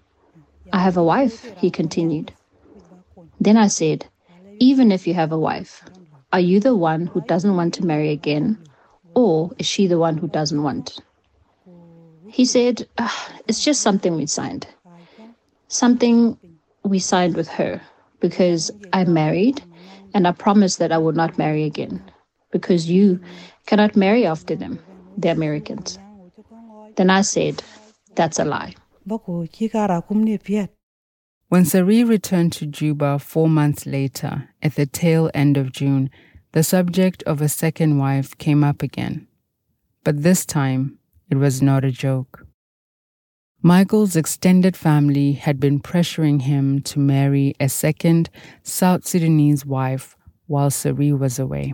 I 0.71 0.79
have 0.79 0.97
a 0.97 1.03
wife, 1.03 1.51
he 1.57 1.71
continued. 1.71 2.31
Then 3.39 3.57
I 3.57 3.67
said, 3.67 4.05
Even 4.59 4.91
if 4.91 5.07
you 5.07 5.13
have 5.13 5.31
a 5.31 5.39
wife, 5.39 5.83
are 6.31 6.39
you 6.39 6.59
the 6.59 6.75
one 6.75 7.07
who 7.07 7.21
doesn't 7.21 7.55
want 7.55 7.73
to 7.75 7.85
marry 7.85 8.09
again, 8.09 8.57
or 9.15 9.51
is 9.57 9.65
she 9.65 9.87
the 9.87 9.99
one 9.99 10.17
who 10.17 10.27
doesn't 10.27 10.63
want? 10.63 10.99
He 12.33 12.45
said, 12.45 12.87
ah, 12.97 13.31
It's 13.47 13.63
just 13.63 13.83
something 13.83 14.15
we 14.15 14.25
signed. 14.25 14.65
Something 15.67 16.35
we 16.83 16.97
signed 16.97 17.35
with 17.35 17.47
her 17.47 17.79
because 18.21 18.71
I'm 18.91 19.13
married 19.13 19.61
and 20.15 20.27
I 20.27 20.31
promised 20.31 20.79
that 20.79 20.91
I 20.91 20.97
would 20.97 21.15
not 21.15 21.37
marry 21.37 21.63
again 21.63 22.03
because 22.51 22.89
you 22.89 23.19
cannot 23.67 23.95
marry 23.95 24.25
after 24.25 24.55
them 24.55 24.79
the 25.15 25.29
Americans. 25.29 25.99
Then 26.95 27.11
I 27.11 27.21
said, 27.21 27.61
That's 28.15 28.39
a 28.39 28.45
lie. 28.45 28.73
When 31.49 31.65
Saree 31.65 32.03
returned 32.03 32.53
to 32.53 32.65
Juba 32.65 33.19
four 33.19 33.47
months 33.47 33.85
later, 33.85 34.49
at 34.63 34.73
the 34.73 34.87
tail 34.87 35.29
end 35.35 35.55
of 35.55 35.71
June, 35.71 36.09
the 36.53 36.63
subject 36.63 37.21
of 37.27 37.41
a 37.43 37.49
second 37.49 37.99
wife 37.99 38.35
came 38.39 38.63
up 38.63 38.81
again. 38.81 39.27
But 40.03 40.23
this 40.23 40.47
time, 40.47 40.97
it 41.33 41.37
was 41.37 41.61
not 41.61 41.83
a 41.83 41.91
joke. 41.91 42.45
Michael's 43.61 44.15
extended 44.15 44.75
family 44.75 45.33
had 45.33 45.59
been 45.59 45.79
pressuring 45.79 46.41
him 46.41 46.81
to 46.83 46.99
marry 46.99 47.53
a 47.59 47.69
second 47.69 48.29
South 48.63 49.05
Sudanese 49.05 49.65
wife 49.65 50.15
while 50.47 50.69
Saree 50.69 51.13
was 51.13 51.39
away 51.39 51.73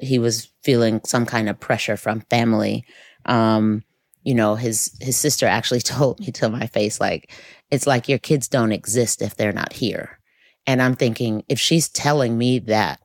he 0.00 0.18
was 0.18 0.50
feeling 0.62 1.00
some 1.04 1.26
kind 1.26 1.48
of 1.48 1.60
pressure 1.60 1.96
from 1.96 2.22
family. 2.22 2.84
Um, 3.26 3.84
you 4.22 4.34
know, 4.34 4.54
his 4.54 4.96
his 5.00 5.16
sister 5.16 5.46
actually 5.46 5.80
told 5.96 6.20
me 6.20 6.32
to 6.32 6.48
my 6.48 6.66
face, 6.66 7.00
like, 7.00 7.32
it's 7.70 7.86
like 7.86 8.08
your 8.08 8.18
kids 8.18 8.48
don't 8.48 8.72
exist 8.72 9.22
if 9.22 9.36
they're 9.36 9.52
not 9.52 9.72
here. 9.72 10.18
And 10.66 10.82
I'm 10.82 10.94
thinking, 10.94 11.44
if 11.48 11.58
she's 11.58 11.88
telling 11.88 12.36
me 12.36 12.58
that, 12.60 13.00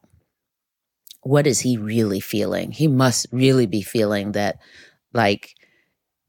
what 1.22 1.48
is 1.48 1.62
he 1.62 1.78
really 1.78 2.20
feeling? 2.20 2.72
He 2.72 2.88
must 2.88 3.28
really 3.32 3.66
be 3.66 3.82
feeling 3.82 4.34
that, 4.34 4.60
like, 5.14 5.54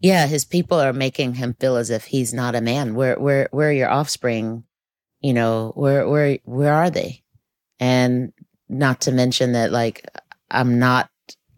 yeah, 0.01 0.27
his 0.27 0.45
people 0.45 0.79
are 0.79 0.93
making 0.93 1.35
him 1.35 1.55
feel 1.55 1.77
as 1.77 1.91
if 1.91 2.05
he's 2.05 2.35
not 2.35 2.55
a 2.55 2.61
man. 2.61 2.95
Where 2.95 3.19
where 3.19 3.49
where 3.51 3.71
are 3.71 3.73
your 3.73 3.91
offspring? 3.91 4.65
You 5.21 5.33
know, 5.33 5.73
where 5.75 6.09
where 6.09 6.39
where 6.45 6.75
are 6.75 6.91
they? 6.91 7.23
And 7.81 8.33
not 8.69 9.03
to 9.03 9.13
mention 9.13 9.53
that 9.53 9.73
like 9.73 10.07
I'm 10.51 10.79
not 10.79 11.11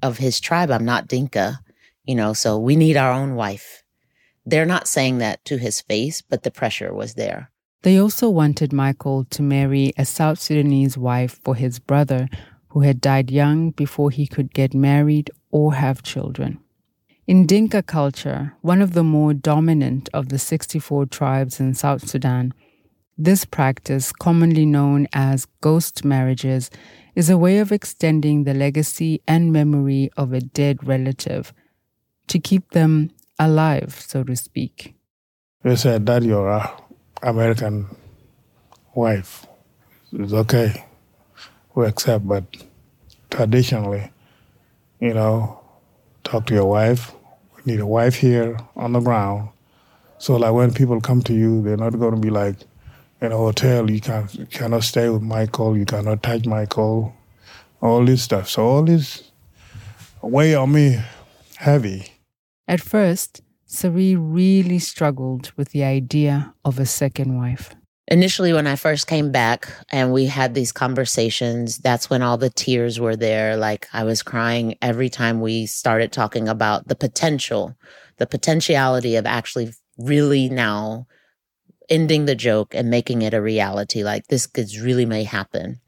of 0.02 0.18
his 0.18 0.40
tribe. 0.40 0.70
I'm 0.70 0.84
not 0.84 1.08
Dinka, 1.08 1.60
you 2.04 2.14
know, 2.14 2.32
so 2.32 2.58
we 2.58 2.76
need 2.76 2.96
our 2.96 3.12
own 3.12 3.34
wife. 3.34 3.82
They're 4.46 4.64
not 4.64 4.88
saying 4.88 5.18
that 5.18 5.44
to 5.46 5.58
his 5.58 5.80
face, 5.80 6.22
but 6.22 6.42
the 6.42 6.50
pressure 6.50 6.94
was 6.94 7.14
there. 7.14 7.50
They 7.82 7.98
also 7.98 8.30
wanted 8.30 8.72
Michael 8.72 9.24
to 9.26 9.42
marry 9.42 9.92
a 9.96 10.04
South 10.04 10.40
Sudanese 10.40 10.96
wife 10.96 11.38
for 11.44 11.54
his 11.54 11.78
brother, 11.78 12.28
who 12.68 12.80
had 12.80 13.00
died 13.00 13.30
young 13.30 13.70
before 13.70 14.10
he 14.10 14.26
could 14.26 14.54
get 14.54 14.74
married 14.74 15.30
or 15.50 15.74
have 15.74 16.02
children. 16.02 16.60
In 17.28 17.44
Dinka 17.44 17.82
culture, 17.82 18.54
one 18.62 18.80
of 18.80 18.94
the 18.94 19.04
more 19.04 19.34
dominant 19.34 20.08
of 20.14 20.30
the 20.30 20.38
64 20.38 21.04
tribes 21.04 21.60
in 21.60 21.74
South 21.74 22.08
Sudan, 22.08 22.54
this 23.18 23.44
practice, 23.44 24.12
commonly 24.12 24.64
known 24.64 25.06
as 25.12 25.46
ghost 25.60 26.06
marriages, 26.06 26.70
is 27.14 27.28
a 27.28 27.36
way 27.36 27.58
of 27.58 27.70
extending 27.70 28.44
the 28.44 28.54
legacy 28.54 29.20
and 29.28 29.52
memory 29.52 30.08
of 30.16 30.32
a 30.32 30.40
dead 30.40 30.82
relative 30.88 31.52
to 32.28 32.38
keep 32.38 32.70
them 32.70 33.10
alive, 33.38 34.02
so 34.08 34.24
to 34.24 34.34
speak. 34.34 34.94
They 35.62 35.76
said 35.76 36.06
that 36.06 36.22
you're 36.22 36.48
your 36.48 36.48
uh, 36.48 36.70
American 37.22 37.94
wife 38.94 39.44
is 40.14 40.32
okay. 40.32 40.82
We 41.74 41.84
accept, 41.84 42.26
but 42.26 42.44
traditionally, 43.30 44.10
you 44.98 45.12
know, 45.12 45.60
talk 46.24 46.46
to 46.46 46.54
your 46.54 46.70
wife. 46.70 47.12
Need 47.68 47.80
a 47.80 47.86
wife 47.86 48.14
here 48.14 48.56
on 48.76 48.94
the 48.94 49.00
ground. 49.00 49.50
So 50.16 50.36
like 50.36 50.54
when 50.54 50.72
people 50.72 51.02
come 51.02 51.20
to 51.24 51.34
you, 51.34 51.60
they're 51.60 51.76
not 51.76 51.98
going 51.98 52.14
to 52.14 52.20
be 52.20 52.30
like 52.30 52.56
in 53.20 53.30
a 53.30 53.36
hotel. 53.36 53.90
You 53.90 54.00
can 54.00 54.26
cannot 54.50 54.84
stay 54.84 55.10
with 55.10 55.20
Michael. 55.20 55.76
You 55.76 55.84
cannot 55.84 56.22
touch 56.22 56.46
Michael. 56.46 57.14
All 57.82 58.06
this 58.06 58.22
stuff. 58.22 58.48
So 58.48 58.66
all 58.66 58.84
this 58.84 59.30
weigh 60.22 60.54
on 60.54 60.72
me 60.72 60.98
heavy. 61.56 62.14
At 62.66 62.80
first, 62.80 63.42
Saree 63.66 64.16
really 64.16 64.78
struggled 64.78 65.52
with 65.58 65.72
the 65.72 65.84
idea 65.84 66.54
of 66.64 66.78
a 66.78 66.86
second 66.86 67.36
wife. 67.36 67.74
Initially, 68.10 68.54
when 68.54 68.66
I 68.66 68.76
first 68.76 69.06
came 69.06 69.30
back 69.30 69.68
and 69.92 70.14
we 70.14 70.26
had 70.26 70.54
these 70.54 70.72
conversations, 70.72 71.76
that's 71.76 72.08
when 72.08 72.22
all 72.22 72.38
the 72.38 72.48
tears 72.48 72.98
were 72.98 73.16
there. 73.16 73.58
Like 73.58 73.86
I 73.92 74.04
was 74.04 74.22
crying 74.22 74.76
every 74.80 75.10
time 75.10 75.42
we 75.42 75.66
started 75.66 76.10
talking 76.10 76.48
about 76.48 76.88
the 76.88 76.96
potential, 76.96 77.76
the 78.16 78.26
potentiality 78.26 79.16
of 79.16 79.26
actually 79.26 79.72
really 79.98 80.48
now 80.48 81.06
ending 81.90 82.24
the 82.24 82.34
joke 82.34 82.74
and 82.74 82.88
making 82.88 83.20
it 83.20 83.34
a 83.34 83.42
reality. 83.42 84.02
Like 84.02 84.28
this 84.28 84.46
could 84.46 84.74
really 84.80 85.04
may 85.04 85.24
happen. 85.24 85.80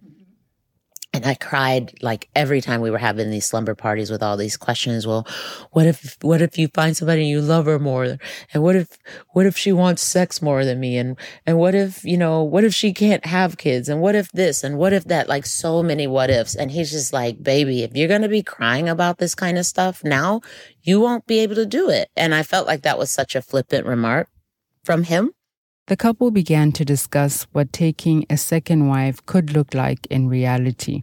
And 1.13 1.27
I 1.27 1.35
cried 1.35 1.95
like 2.03 2.29
every 2.37 2.61
time 2.61 2.81
we 2.81 2.91
were 2.91 2.99
having 2.99 3.31
these 3.31 3.45
slumber 3.45 3.75
parties 3.75 4.13
with 4.13 4.23
all 4.23 4.37
these 4.37 4.57
questions. 4.57 5.09
Well, 5.09 5.27
what 5.73 5.87
if, 5.87 6.17
what 6.21 6.41
if 6.41 6.57
you 6.57 6.69
find 6.69 6.97
somebody 6.97 7.27
you 7.27 7.41
love 7.41 7.67
her 7.67 7.81
more? 7.81 8.17
And 8.55 8.63
what 8.63 8.77
if, 8.77 8.97
what 9.31 9.45
if 9.45 9.57
she 9.57 9.73
wants 9.73 10.03
sex 10.03 10.41
more 10.41 10.65
than 10.65 10.79
me? 10.79 10.97
And, 10.99 11.19
and 11.47 11.59
what 11.59 11.75
if, 11.75 12.05
you 12.05 12.17
know, 12.17 12.45
what 12.45 12.63
if 12.63 12.73
she 12.73 12.93
can't 12.93 13.27
have 13.27 13.59
kids? 13.59 13.89
And 13.89 14.01
what 14.01 14.15
if 14.15 14.31
this? 14.31 14.63
And 14.63 14.79
what 14.79 14.93
if 14.93 15.05
that? 15.07 15.29
Like 15.29 15.47
so 15.47 15.83
many 15.83 16.07
what 16.07 16.31
ifs. 16.31 16.55
And 16.55 16.71
he's 16.71 16.93
just 16.93 17.13
like, 17.13 17.43
baby, 17.43 17.83
if 17.83 17.97
you're 17.97 18.07
going 18.07 18.23
to 18.23 18.29
be 18.29 18.45
crying 18.45 18.89
about 18.89 19.19
this 19.19 19.35
kind 19.35 19.59
of 19.59 19.67
stuff 19.67 20.05
now, 20.05 20.43
you 20.83 21.01
won't 21.01 21.27
be 21.27 21.41
able 21.41 21.57
to 21.57 21.67
do 21.67 21.91
it. 21.91 22.09
And 22.17 22.37
I 22.37 22.45
felt 22.45 22.69
like 22.69 22.83
that 22.83 22.99
was 22.99 23.11
such 23.11 23.35
a 23.35 23.43
flippant 23.43 23.85
remark 23.85 24.29
from 24.85 25.03
him. 25.03 25.33
The 25.91 25.97
couple 25.97 26.31
began 26.31 26.71
to 26.79 26.85
discuss 26.85 27.49
what 27.51 27.73
taking 27.73 28.25
a 28.31 28.37
second 28.37 28.87
wife 28.87 29.27
could 29.27 29.53
look 29.53 29.75
like 29.75 30.07
in 30.07 30.29
reality, 30.29 31.03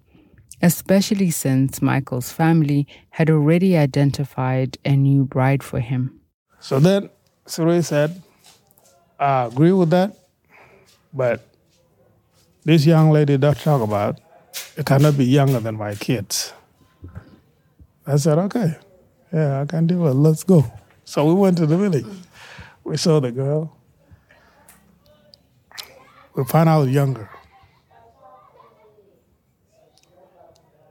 especially 0.61 1.29
since 1.29 1.81
Michael's 1.81 2.31
family 2.31 2.87
had 3.09 3.29
already 3.29 3.75
identified 3.75 4.77
a 4.85 4.95
new 4.95 5.25
bride 5.25 5.61
for 5.61 5.81
him. 5.81 6.21
So 6.61 6.79
then 6.79 7.09
Saree 7.45 7.81
said, 7.81 8.23
I 9.19 9.47
agree 9.47 9.73
with 9.73 9.89
that, 9.89 10.15
but 11.13 11.45
this 12.63 12.85
young 12.85 13.11
lady 13.11 13.35
that 13.35 13.57
talk 13.57 13.81
about, 13.81 14.21
it 14.77 14.85
cannot 14.85 15.17
be 15.17 15.25
younger 15.25 15.59
than 15.59 15.75
my 15.75 15.95
kids. 15.95 16.53
I 18.05 18.15
said, 18.15 18.37
okay, 18.37 18.77
yeah, 19.33 19.59
I 19.59 19.65
can 19.65 19.85
do 19.85 20.07
it. 20.07 20.13
Let's 20.13 20.45
go. 20.45 20.63
So 21.03 21.25
we 21.25 21.33
went 21.33 21.57
to 21.57 21.65
the 21.65 21.75
village. 21.75 22.05
We 22.85 22.95
saw 22.95 23.19
the 23.19 23.33
girl 23.33 23.73
we 26.37 26.43
found 26.45 26.69
out 26.69 26.87
younger. 26.87 27.29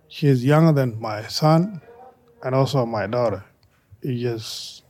She's 0.08 0.44
younger 0.44 0.72
than 0.72 1.00
my 1.00 1.22
son 1.28 1.80
and 2.42 2.54
also 2.54 2.84
my 2.84 3.06
daughter. 3.06 3.44
He 4.02 4.20
just 4.20 4.82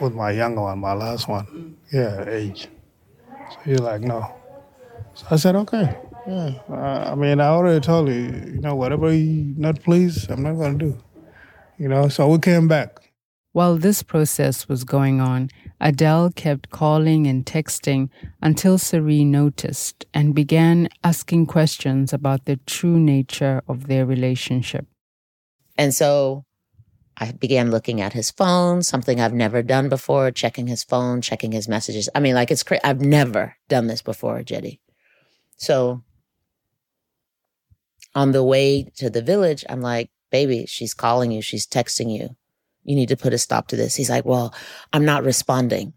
with 0.00 0.14
my 0.14 0.30
younger 0.30 0.62
one, 0.62 0.78
my 0.78 0.92
last 0.92 1.26
one. 1.28 1.76
Yeah, 1.92 2.24
age. 2.28 2.68
So 3.50 3.58
he's 3.64 3.80
like, 3.80 4.02
no. 4.02 4.32
So 5.14 5.26
I 5.32 5.36
said, 5.36 5.56
okay. 5.56 5.98
Yeah. 6.26 6.52
Uh, 6.70 7.10
I 7.10 7.14
mean, 7.16 7.40
I 7.40 7.48
already 7.48 7.80
told 7.80 8.08
you, 8.08 8.14
you 8.14 8.60
know, 8.60 8.76
whatever 8.76 9.12
you 9.12 9.54
not 9.56 9.82
pleased, 9.82 10.30
I'm 10.30 10.42
not 10.42 10.54
going 10.54 10.78
to 10.78 10.84
do. 10.84 10.98
You 11.78 11.88
know, 11.88 12.08
so 12.08 12.28
we 12.28 12.38
came 12.38 12.68
back. 12.68 13.00
While 13.52 13.76
this 13.76 14.04
process 14.04 14.68
was 14.68 14.84
going 14.84 15.20
on, 15.20 15.50
Adhel 15.80 16.34
kept 16.34 16.70
calling 16.70 17.26
and 17.26 17.46
texting 17.46 18.10
until 18.42 18.76
Saree 18.76 19.24
noticed 19.24 20.04
and 20.12 20.34
began 20.34 20.88
asking 21.02 21.46
questions 21.46 22.12
about 22.12 22.44
the 22.44 22.56
true 22.66 22.98
nature 22.98 23.62
of 23.66 23.86
their 23.86 24.04
relationship. 24.04 24.86
And 25.78 25.94
so 25.94 26.44
I 27.16 27.32
began 27.32 27.70
looking 27.70 28.00
at 28.00 28.12
his 28.12 28.30
phone, 28.30 28.82
something 28.82 29.20
I've 29.20 29.32
never 29.32 29.62
done 29.62 29.88
before, 29.88 30.30
checking 30.30 30.66
his 30.66 30.84
phone, 30.84 31.22
checking 31.22 31.52
his 31.52 31.68
messages. 31.68 32.08
I 32.14 32.20
mean, 32.20 32.34
like 32.34 32.50
it's 32.50 32.62
crazy. 32.62 32.82
I've 32.84 33.00
never 33.00 33.56
done 33.68 33.86
this 33.86 34.02
before, 34.02 34.42
Jetty. 34.42 34.80
So 35.56 36.02
on 38.14 38.32
the 38.32 38.44
way 38.44 38.90
to 38.96 39.08
the 39.08 39.22
village, 39.22 39.64
I'm 39.68 39.80
like, 39.80 40.10
baby, 40.30 40.66
she's 40.66 40.94
calling 40.94 41.30
you, 41.30 41.40
she's 41.42 41.66
texting 41.66 42.14
you 42.14 42.36
you 42.84 42.96
need 42.96 43.08
to 43.08 43.16
put 43.16 43.34
a 43.34 43.38
stop 43.38 43.68
to 43.68 43.76
this. 43.76 43.96
He's 43.96 44.10
like, 44.10 44.24
well, 44.24 44.54
I'm 44.92 45.04
not 45.04 45.24
responding. 45.24 45.92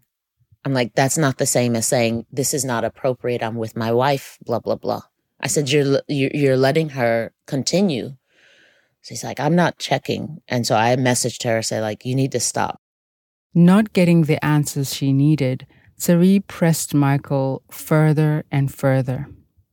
I'm 0.64 0.72
like, 0.72 0.94
that's 0.94 1.18
not 1.18 1.38
the 1.38 1.46
same 1.46 1.76
as 1.76 1.86
saying 1.86 2.26
this 2.32 2.54
is 2.54 2.64
not 2.64 2.84
appropriate. 2.84 3.42
I'm 3.42 3.56
with 3.56 3.76
my 3.76 3.92
wife, 3.92 4.38
blah, 4.44 4.60
blah, 4.60 4.76
blah. 4.76 5.02
I 5.40 5.46
said, 5.46 5.70
you're, 5.70 6.00
you're 6.08 6.56
letting 6.56 6.90
her 6.90 7.32
continue. 7.46 8.16
So 9.02 9.10
he's 9.10 9.24
like, 9.24 9.40
I'm 9.40 9.54
not 9.54 9.78
checking. 9.78 10.40
And 10.48 10.66
so 10.66 10.74
I 10.74 10.96
messaged 10.96 11.44
her, 11.44 11.60
say 11.60 11.80
like, 11.80 12.06
you 12.06 12.14
need 12.14 12.32
to 12.32 12.40
stop. 12.40 12.80
Not 13.54 13.92
getting 13.92 14.22
the 14.22 14.42
answers 14.44 14.94
she 14.94 15.12
needed, 15.12 15.66
Saree 15.96 16.40
pressed 16.40 16.94
Michael 16.94 17.62
further 17.70 18.44
and 18.50 18.72
further. 18.72 19.28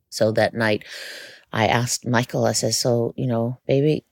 So 0.09 0.31
that 0.33 0.53
night, 0.53 0.83
I 1.53 1.67
asked 1.67 2.05
Michael, 2.05 2.45
I 2.45 2.51
said, 2.51 2.73
so, 2.73 3.13
you 3.15 3.27
know, 3.27 3.59
baby, 3.65 4.05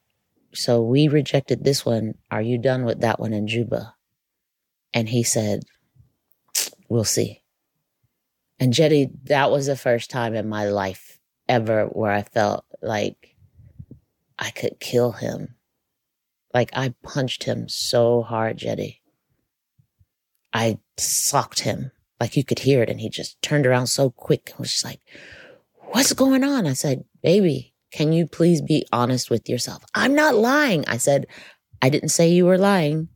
so 0.53 0.81
we 0.81 1.07
rejected 1.07 1.63
this 1.63 1.85
one. 1.85 2.15
Are 2.31 2.41
you 2.41 2.57
done 2.57 2.83
with 2.83 3.01
that 3.01 3.19
one 3.19 3.33
in 3.33 3.47
Juba? 3.47 3.93
And 4.93 5.07
he 5.09 5.23
said, 5.23 5.63
We'll 6.87 7.03
see. 7.03 7.43
And 8.59 8.73
Jetty, 8.73 9.09
that 9.25 9.51
was 9.51 9.67
the 9.67 9.75
first 9.75 10.09
time 10.09 10.33
in 10.33 10.49
my 10.49 10.65
life 10.65 11.19
ever 11.47 11.85
where 11.85 12.11
I 12.11 12.23
felt 12.23 12.65
like 12.81 13.35
I 14.37 14.49
could 14.49 14.79
kill 14.79 15.11
him. 15.13 15.55
Like 16.53 16.71
I 16.73 16.93
punched 17.03 17.43
him 17.43 17.69
so 17.69 18.23
hard, 18.23 18.57
Jetty. 18.57 19.01
I 20.51 20.79
socked 20.97 21.61
him. 21.61 21.91
Like 22.19 22.35
you 22.35 22.43
could 22.43 22.59
hear 22.59 22.81
it. 22.81 22.89
And 22.89 22.99
he 22.99 23.09
just 23.09 23.41
turned 23.41 23.65
around 23.65 23.87
so 23.87 24.09
quick 24.09 24.49
and 24.49 24.59
was 24.59 24.71
just 24.71 24.85
like, 24.85 24.99
What's 25.91 26.13
going 26.13 26.43
on? 26.43 26.67
I 26.67 26.73
said, 26.73 27.05
Baby, 27.23 27.73
can 27.91 28.13
you 28.13 28.27
please 28.27 28.61
be 28.61 28.85
honest 28.91 29.29
with 29.29 29.49
yourself? 29.49 29.83
I'm 29.93 30.15
not 30.15 30.35
lying. 30.35 30.85
I 30.87 30.97
said, 30.97 31.25
I 31.81 31.89
didn't 31.89 32.09
say 32.09 32.29
you 32.29 32.45
were 32.45 32.57
lying. 32.57 33.09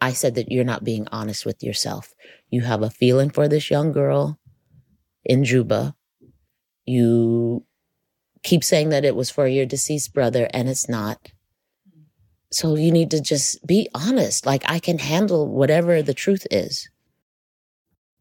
I 0.00 0.12
said 0.12 0.34
that 0.34 0.50
you're 0.50 0.64
not 0.64 0.84
being 0.84 1.06
honest 1.12 1.46
with 1.46 1.62
yourself. 1.62 2.12
You 2.50 2.62
have 2.62 2.82
a 2.82 2.90
feeling 2.90 3.30
for 3.30 3.48
this 3.48 3.70
young 3.70 3.92
girl 3.92 4.38
in 5.24 5.44
Juba. 5.44 5.94
You 6.84 7.64
keep 8.42 8.64
saying 8.64 8.88
that 8.88 9.04
it 9.04 9.14
was 9.14 9.30
for 9.30 9.46
your 9.46 9.66
deceased 9.66 10.12
brother, 10.12 10.48
and 10.52 10.68
it's 10.68 10.88
not. 10.88 11.32
So 12.50 12.74
you 12.74 12.90
need 12.90 13.10
to 13.12 13.20
just 13.20 13.64
be 13.66 13.88
honest. 13.94 14.44
Like, 14.44 14.64
I 14.66 14.78
can 14.78 14.98
handle 14.98 15.48
whatever 15.48 16.02
the 16.02 16.14
truth 16.14 16.46
is. 16.50 16.90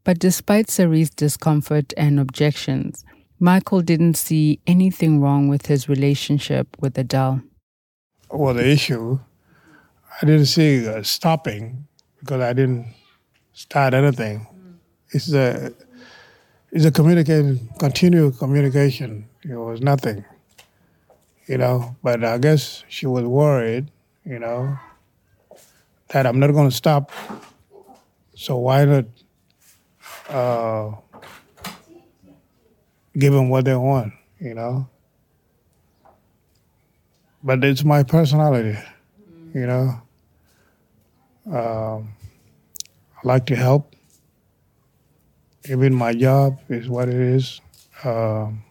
But 0.04 0.20
despite 0.20 0.68
Saree's 0.68 1.10
discomfort 1.10 1.94
and 1.98 2.20
objections, 2.20 3.04
Michael 3.42 3.82
didn't 3.82 4.14
see 4.14 4.60
anything 4.68 5.20
wrong 5.20 5.48
with 5.48 5.66
his 5.66 5.90
relationship 5.90 6.68
with 6.80 6.94
Adhel. 6.94 7.42
Well, 8.30 8.54
the 8.54 8.70
issue, 8.70 9.20
I 10.22 10.26
didn't 10.28 10.46
see 10.46 10.88
uh, 10.88 11.02
stopping 11.02 11.88
because 12.20 12.40
I 12.40 12.54
didn't 12.54 12.94
start 13.54 13.96
anything. 13.96 14.46
It's 15.10 15.34
a 15.34 15.74
it's 16.72 16.86
a 16.86 16.92
communication, 16.92 17.68
continual 17.80 18.32
communication. 18.32 19.28
It 19.42 19.56
was 19.56 19.82
nothing, 19.82 20.24
you 21.48 21.58
know. 21.58 21.96
But 22.04 22.24
I 22.24 22.38
guess 22.38 22.84
she 22.90 23.08
was 23.08 23.26
worried, 23.26 23.90
you 24.24 24.38
know, 24.38 24.78
that 26.10 26.28
I'm 26.28 26.40
not 26.40 26.52
going 26.52 26.70
to 26.70 26.76
stop. 26.76 27.12
So 28.36 28.58
why 28.58 28.86
not 28.86 29.06
uh, 30.30 30.92
give 33.18 33.34
them 33.34 33.50
what 33.50 33.66
they 33.66 33.76
want, 33.76 34.14
you 34.40 34.54
know. 34.54 34.88
But 37.44 37.64
it's 37.64 37.84
my 37.84 38.04
personality, 38.04 38.78
you 39.54 39.66
know. 39.66 40.02
Um, 41.48 42.14
I 43.18 43.22
like 43.24 43.46
to 43.48 43.56
help. 43.56 43.96
Even 45.70 45.94
my 45.94 46.14
job 46.14 46.60
is 46.70 46.88
what 46.88 47.10
it 47.10 47.16
is. 47.16 47.62
Um, 48.04 48.64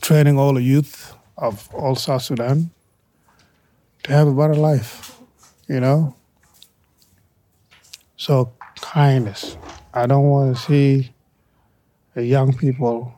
training 0.00 0.38
all 0.38 0.54
the 0.54 0.62
youth 0.62 1.14
of 1.36 1.68
all 1.74 1.94
South 1.94 2.22
Sudan 2.22 2.70
to 4.02 4.12
have 4.12 4.28
a 4.28 4.32
better 4.32 4.54
life, 4.54 5.18
you 5.68 5.80
know. 5.80 6.14
So 8.16 8.52
kindness, 8.76 9.56
I 9.94 10.06
don't 10.06 10.24
want 10.24 10.56
to 10.56 10.62
see 10.62 11.12
young 12.14 12.52
people 12.54 13.14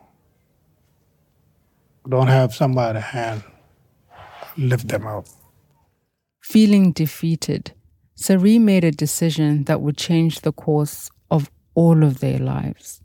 don't 2.09 2.29
have 2.29 2.55
somebody 2.55 3.01
hand 3.01 3.43
lift 4.57 4.89
them 4.89 5.07
up. 5.07 5.27
Feeling 6.41 6.93
defeated, 6.93 7.73
Saree 8.15 8.59
made 8.59 8.85
a 8.85 8.91
decision 8.91 9.65
that 9.65 9.81
would 9.81 9.97
change 9.97 10.41
the 10.41 10.53
course 10.53 11.11
of 11.31 11.51
all 11.75 12.03
of 12.03 12.21
their 12.21 12.39
lives. 12.39 13.01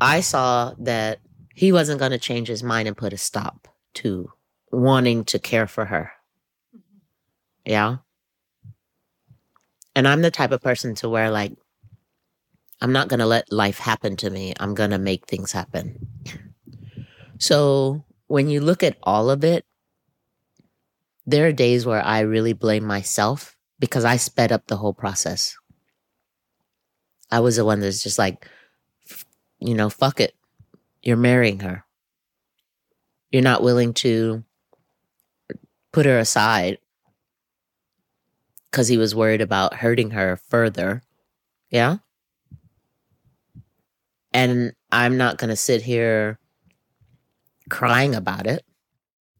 I 0.00 0.20
saw 0.20 0.74
that 0.78 1.20
he 1.54 1.72
wasn't 1.72 2.00
going 2.00 2.10
to 2.10 2.18
change 2.18 2.48
his 2.48 2.62
mind 2.62 2.88
and 2.88 2.96
put 2.96 3.12
a 3.12 3.16
stop 3.16 3.68
to 3.94 4.30
wanting 4.70 5.24
to 5.24 5.38
care 5.38 5.66
for 5.66 5.86
her. 5.86 6.12
Mm-hmm. 6.76 7.70
Yeah. 7.70 7.96
And 9.94 10.06
I'm 10.06 10.20
the 10.20 10.30
type 10.30 10.50
of 10.50 10.60
person 10.60 10.94
to 10.96 11.08
where, 11.08 11.30
like, 11.30 11.56
I'm 12.82 12.92
not 12.92 13.08
going 13.08 13.20
to 13.20 13.26
let 13.26 13.50
life 13.50 13.78
happen 13.78 14.16
to 14.16 14.28
me. 14.28 14.52
I'm 14.60 14.74
going 14.74 14.90
to 14.90 14.98
make 14.98 15.26
things 15.26 15.52
happen. 15.52 16.06
So 17.38 18.04
when 18.26 18.48
you 18.48 18.60
look 18.60 18.82
at 18.82 18.98
all 19.02 19.30
of 19.30 19.44
it, 19.44 19.64
there 21.26 21.46
are 21.48 21.52
days 21.52 21.84
where 21.84 22.02
I 22.02 22.20
really 22.20 22.52
blame 22.52 22.84
myself 22.84 23.56
because 23.78 24.04
I 24.04 24.16
sped 24.16 24.52
up 24.52 24.66
the 24.66 24.76
whole 24.76 24.94
process. 24.94 25.56
I 27.30 27.40
was 27.40 27.56
the 27.56 27.64
one 27.64 27.80
that's 27.80 28.02
just 28.02 28.18
like, 28.18 28.48
you 29.58 29.74
know, 29.74 29.90
fuck 29.90 30.20
it. 30.20 30.34
You're 31.02 31.16
marrying 31.16 31.60
her. 31.60 31.84
You're 33.30 33.42
not 33.42 33.62
willing 33.62 33.92
to 33.94 34.44
put 35.92 36.06
her 36.06 36.18
aside 36.18 36.78
because 38.70 38.88
he 38.88 38.96
was 38.96 39.14
worried 39.14 39.40
about 39.40 39.74
hurting 39.74 40.10
her 40.12 40.36
further. 40.48 41.02
Yeah. 41.70 41.98
And 44.32 44.74
I'm 44.92 45.16
not 45.16 45.38
going 45.38 45.50
to 45.50 45.56
sit 45.56 45.82
here 45.82 46.38
crying 47.70 48.14
about 48.14 48.46
it. 48.46 48.64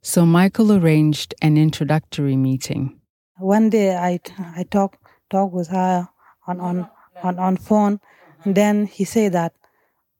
So 0.02 0.24
Michael 0.24 0.72
arranged 0.72 1.34
an 1.42 1.56
introductory 1.56 2.36
meeting. 2.36 3.00
One 3.38 3.70
day 3.70 3.96
I, 3.96 4.20
I 4.56 4.64
talk 4.64 4.96
talk 5.30 5.52
with 5.52 5.68
her 5.68 6.08
on, 6.46 6.60
on, 6.60 6.88
on, 7.22 7.38
on 7.38 7.56
phone. 7.56 8.00
And 8.44 8.54
then 8.54 8.86
he 8.86 9.04
said 9.04 9.32
that 9.32 9.54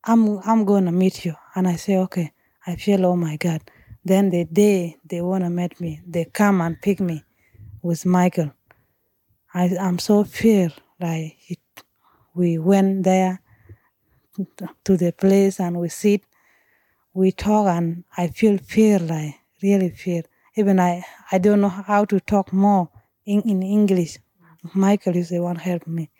I'm 0.05 0.39
I'm 0.41 0.65
gonna 0.65 0.93
meet 0.93 1.25
you. 1.25 1.35
And 1.55 1.69
I 1.69 1.77
say, 1.77 1.97
okay. 1.99 2.33
I 2.67 2.75
feel 2.77 3.07
oh 3.07 3.17
my 3.17 3.37
God. 3.37 3.63
Then 4.05 4.31
the 4.31 4.45
day 4.45 4.97
they 5.05 5.21
wanna 5.21 5.51
meet 5.51 5.81
me, 5.81 6.01
they 6.07 6.25
come 6.25 6.61
and 6.61 6.81
pick 6.81 7.01
me 7.01 7.23
with 7.83 8.05
Michael. 8.05 8.53
I 9.55 9.77
I'm 9.81 9.99
so 9.99 10.25
fear 10.25 10.71
like 11.01 11.37
it, 11.49 11.59
we 12.35 12.59
went 12.59 13.05
there 13.05 13.41
to 14.85 14.97
the 14.97 15.13
place 15.13 15.61
and 15.61 15.79
we 15.81 15.89
sit, 15.89 16.23
we 17.17 17.33
talk 17.33 17.67
and 17.67 18.05
I 18.17 18.29
feel 18.29 18.59
fear 18.59 18.99
like 18.99 19.37
really 19.63 19.89
fear. 19.89 20.23
Even 20.55 20.79
I, 20.79 21.03
I 21.33 21.39
don't 21.39 21.63
know 21.63 21.71
how 21.71 22.05
to 22.05 22.21
talk 22.21 22.53
more 22.53 22.91
in, 23.25 23.41
in 23.43 23.63
English. 23.63 24.19
Michael 24.75 25.17
is 25.17 25.31
the 25.31 25.41
one 25.41 25.57
help 25.57 25.87
me. 25.87 26.11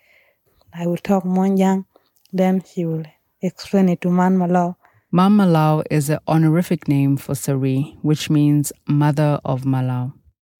I 0.73 0.87
will 0.87 0.97
talk 0.97 1.23
young, 1.25 1.85
then 2.33 2.61
he 2.61 2.85
will 2.85 3.05
explain 3.41 3.89
it 3.89 4.01
to 4.01 4.09
Man 4.09 4.37
Malau. 4.37 4.75
Man 5.11 5.31
Malau 5.31 5.83
is 5.91 6.09
an 6.09 6.19
honorific 6.27 6.87
name 6.87 7.15
for 7.15 7.35
Saree, 7.35 7.97
which 8.01 8.29
means 8.29 8.73
mother 8.87 9.39
of 9.45 9.61
Malau. 9.61 10.13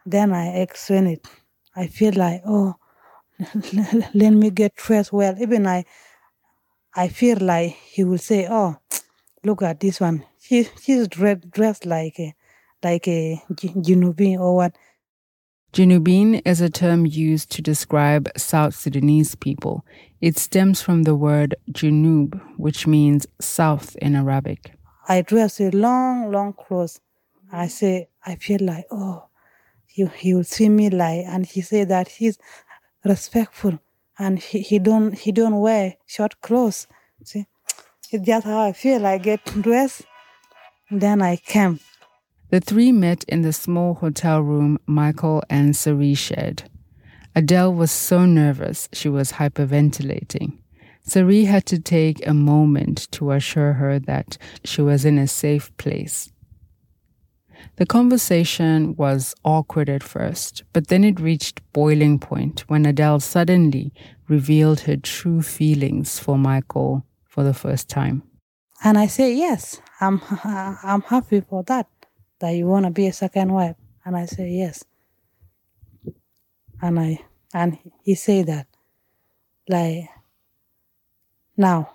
Then 0.06 0.34
I 0.34 0.62
explain 0.62 1.08
it. 1.08 1.28
I 1.76 1.88
feel 1.88 2.14
like, 2.14 2.42
oh, 2.46 2.76
let 4.14 4.32
me 4.32 4.52
get 4.52 4.76
dressed 4.76 5.12
well. 5.12 5.36
Even 5.40 5.66
I, 5.66 5.86
I 6.96 7.08
feel 7.08 7.38
like 7.40 7.72
he 7.72 8.04
will 8.04 8.18
say, 8.18 8.48
oh, 8.50 8.78
look 9.48 9.62
at 9.62 9.80
this 9.80 10.00
one. 10.00 10.24
She, 10.40 10.68
she's 10.82 11.08
dressed 11.08 11.86
like 11.86 12.20
a, 12.20 12.36
like 12.84 13.08
a 13.08 13.42
Junubin 13.56 14.40
or 14.40 14.56
what. 14.56 14.76
Junubin 15.74 16.42
is 16.46 16.62
a 16.62 16.70
term 16.70 17.06
used 17.06 17.52
to 17.52 17.62
describe 17.62 18.30
South 18.38 18.76
Sudanese 18.76 19.36
people. 19.36 19.86
It 20.22 20.38
stems 20.38 20.82
from 20.82 21.04
the 21.04 21.16
word 21.16 21.56
Junub, 21.72 22.40
which 22.58 22.88
means 22.88 23.26
south 23.42 23.96
in 23.98 24.16
Arabic. 24.16 24.74
I 25.08 25.22
dress 25.22 25.60
a 25.60 25.72
long, 25.72 26.32
long 26.32 26.54
clothes. 26.54 27.00
I 27.52 27.68
say, 27.68 28.10
I 28.26 28.36
feel 28.36 28.60
like, 28.62 28.86
oh, 28.92 29.28
he, 29.86 30.06
he 30.18 30.34
will 30.34 30.44
see 30.44 30.70
me 30.70 30.90
like, 30.90 31.26
and 31.26 31.46
he 31.46 31.62
say 31.62 31.84
that 31.86 32.08
he's 32.08 32.38
respectful 33.04 33.80
and 34.20 34.40
he, 34.40 34.60
he 34.62 34.80
don't 34.80 35.14
he 35.14 35.32
don't 35.32 35.60
wear 35.60 35.96
short 36.06 36.42
clothes. 36.42 36.88
See, 37.24 37.46
it's 38.12 38.26
just 38.26 38.46
how 38.46 38.60
I 38.60 38.74
feel. 38.74 39.06
I 39.06 39.18
get 39.18 39.44
dressed, 39.62 40.04
then 40.90 41.22
I 41.22 41.38
came. 41.38 41.80
The 42.50 42.62
three 42.62 42.92
met 42.92 43.24
in 43.26 43.42
the 43.42 43.52
small 43.52 43.96
hotel 43.96 44.42
room 44.42 44.80
Michael 44.86 45.44
and 45.50 45.76
Saree 45.76 46.14
shared. 46.14 46.64
Adhel 47.36 47.76
was 47.76 47.92
so 47.92 48.26
nervous 48.26 48.88
she 48.94 49.10
was 49.10 49.34
hyperventilating. 49.34 50.58
Saree 51.04 51.46
had 51.46 51.66
to 51.68 51.80
take 51.80 52.26
a 52.26 52.34
moment 52.34 53.12
to 53.12 53.32
assure 53.32 53.74
her 53.74 54.00
that 54.00 54.38
she 54.64 54.82
was 54.82 55.06
in 55.06 55.18
a 55.18 55.28
safe 55.28 55.76
place. 55.78 56.32
The 57.78 57.86
conversation 57.86 58.96
was 58.96 59.36
awkward 59.44 59.90
at 59.90 60.04
first, 60.04 60.64
but 60.74 60.88
then 60.88 61.04
it 61.04 61.20
reached 61.20 61.62
boiling 61.74 62.20
point 62.20 62.62
when 62.68 62.86
Adhel 62.86 63.22
suddenly 63.22 63.94
revealed 64.28 64.82
her 64.82 64.98
true 64.98 65.42
feelings 65.42 66.20
for 66.20 66.38
Michael 66.38 67.06
for 67.38 67.44
the 67.44 67.54
first 67.54 67.88
time. 67.88 68.24
And 68.84 68.98
I 68.98 69.06
say, 69.06 69.32
yes, 69.36 69.80
I'm, 70.02 70.20
I'm 70.44 71.04
happy 71.04 71.42
for 71.42 71.62
that 71.66 71.86
that 72.40 72.50
you 72.50 72.66
want 72.66 72.86
to 72.86 72.92
be 72.92 73.06
a 73.06 73.14
second 73.14 73.54
wife? 73.54 73.76
And 74.04 74.18
I 74.18 74.26
say, 74.26 74.50
yes. 74.50 74.84
And 76.82 77.00
I 77.00 77.20
and 77.54 77.78
he 78.02 78.16
say 78.16 78.42
that, 78.42 78.66
like, 79.70 80.10
now, 81.56 81.92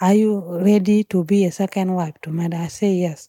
are 0.00 0.14
you 0.14 0.58
ready 0.60 1.04
to 1.04 1.22
be 1.22 1.44
a 1.44 1.52
second 1.52 1.94
wife 1.94 2.20
to 2.22 2.30
me? 2.30 2.48
I 2.52 2.66
say 2.66 2.94
yes. 2.94 3.28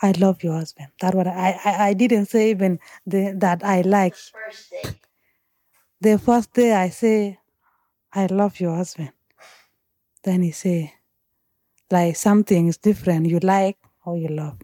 I 0.00 0.12
love 0.12 0.42
your 0.42 0.54
husband. 0.54 0.88
That 1.02 1.14
what 1.14 1.26
I, 1.26 1.60
I, 1.62 1.88
I 1.88 1.92
didn't 1.92 2.26
say 2.26 2.50
even 2.50 2.78
the, 3.06 3.34
that 3.36 3.62
I 3.62 3.82
like. 3.82 4.14
First 4.14 4.70
day. 4.70 5.00
The 6.00 6.18
first 6.18 6.54
day 6.54 6.72
I 6.72 6.88
say, 6.88 7.38
I 8.14 8.26
love 8.26 8.60
your 8.60 8.74
husband. 8.74 9.12
Then 10.22 10.42
he 10.42 10.50
say, 10.50 10.94
like 11.90 12.16
something 12.16 12.66
is 12.68 12.76
different. 12.78 13.26
You 13.26 13.38
like, 13.40 13.76
how 14.04 14.14
you 14.14 14.28
love. 14.28 14.58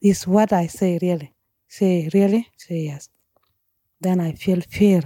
Is 0.00 0.26
what 0.26 0.52
I 0.52 0.66
say 0.66 0.98
really. 1.00 1.32
Say 1.68 2.10
really? 2.12 2.48
Say 2.56 2.80
yes. 2.80 3.08
Then 4.00 4.20
I 4.20 4.32
feel 4.32 4.60
fear. 4.60 5.02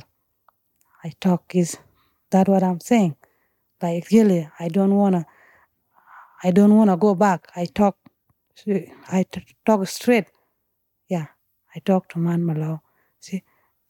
I 1.04 1.12
talk 1.20 1.54
is 1.54 1.76
that 2.30 2.48
what 2.48 2.62
I'm 2.62 2.80
saying? 2.80 3.16
Like 3.82 4.06
really, 4.12 4.48
I 4.58 4.68
don't 4.68 4.94
wanna 4.94 5.26
I 6.42 6.50
don't 6.50 6.76
wanna 6.76 6.96
go 6.96 7.14
back. 7.14 7.48
I 7.56 7.66
talk 7.66 7.96
I 9.08 9.24
talk 9.64 9.86
straight. 9.86 10.26
Yeah. 11.08 11.26
I 11.74 11.78
talk 11.80 12.08
to 12.10 12.18
Man 12.18 12.42
Malau. 12.42 12.80
See, 13.20 13.42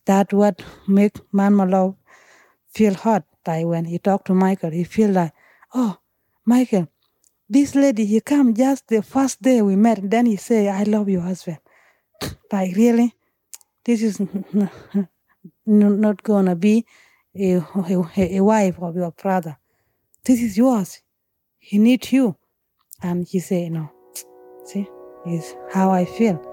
that 0.04 0.32
what 0.32 0.62
make 0.86 1.16
Man 1.32 1.54
Malau 1.54 1.96
feel 2.74 2.94
hot. 2.94 3.24
Like 3.46 3.66
when 3.66 3.84
he 3.86 3.98
talk 3.98 4.24
to 4.26 4.34
Michael, 4.34 4.70
he 4.70 4.84
feel 4.84 5.10
like, 5.10 5.32
oh, 5.74 5.98
Michael, 6.44 6.88
this 7.48 7.74
lady, 7.74 8.06
he 8.06 8.20
come 8.20 8.54
just 8.54 8.86
the 8.88 9.02
first 9.02 9.42
day 9.42 9.62
we 9.62 9.76
met. 9.76 9.98
Then 10.08 10.26
he 10.26 10.36
say, 10.36 10.68
I 10.68 10.84
love 10.84 11.08
your 11.08 11.22
husband. 11.22 11.58
like, 12.52 12.76
really? 12.76 13.14
This 13.84 14.02
is 14.02 14.20
not 15.66 16.22
gonna 16.22 16.56
be 16.56 16.86
a, 17.34 17.54
a, 17.56 18.36
a 18.36 18.40
wife 18.40 18.78
of 18.80 18.96
your 18.96 19.10
brother. 19.12 19.58
This 20.24 20.42
is 20.42 20.56
yours. 20.56 21.02
He 21.58 21.78
need 21.78 22.12
you. 22.12 22.36
And 23.02 23.26
he 23.26 23.40
say, 23.40 23.68
no. 23.68 23.90
See, 24.64 24.88
is 25.26 25.54
how 25.72 25.90
I 25.90 26.04
feel. 26.04 26.49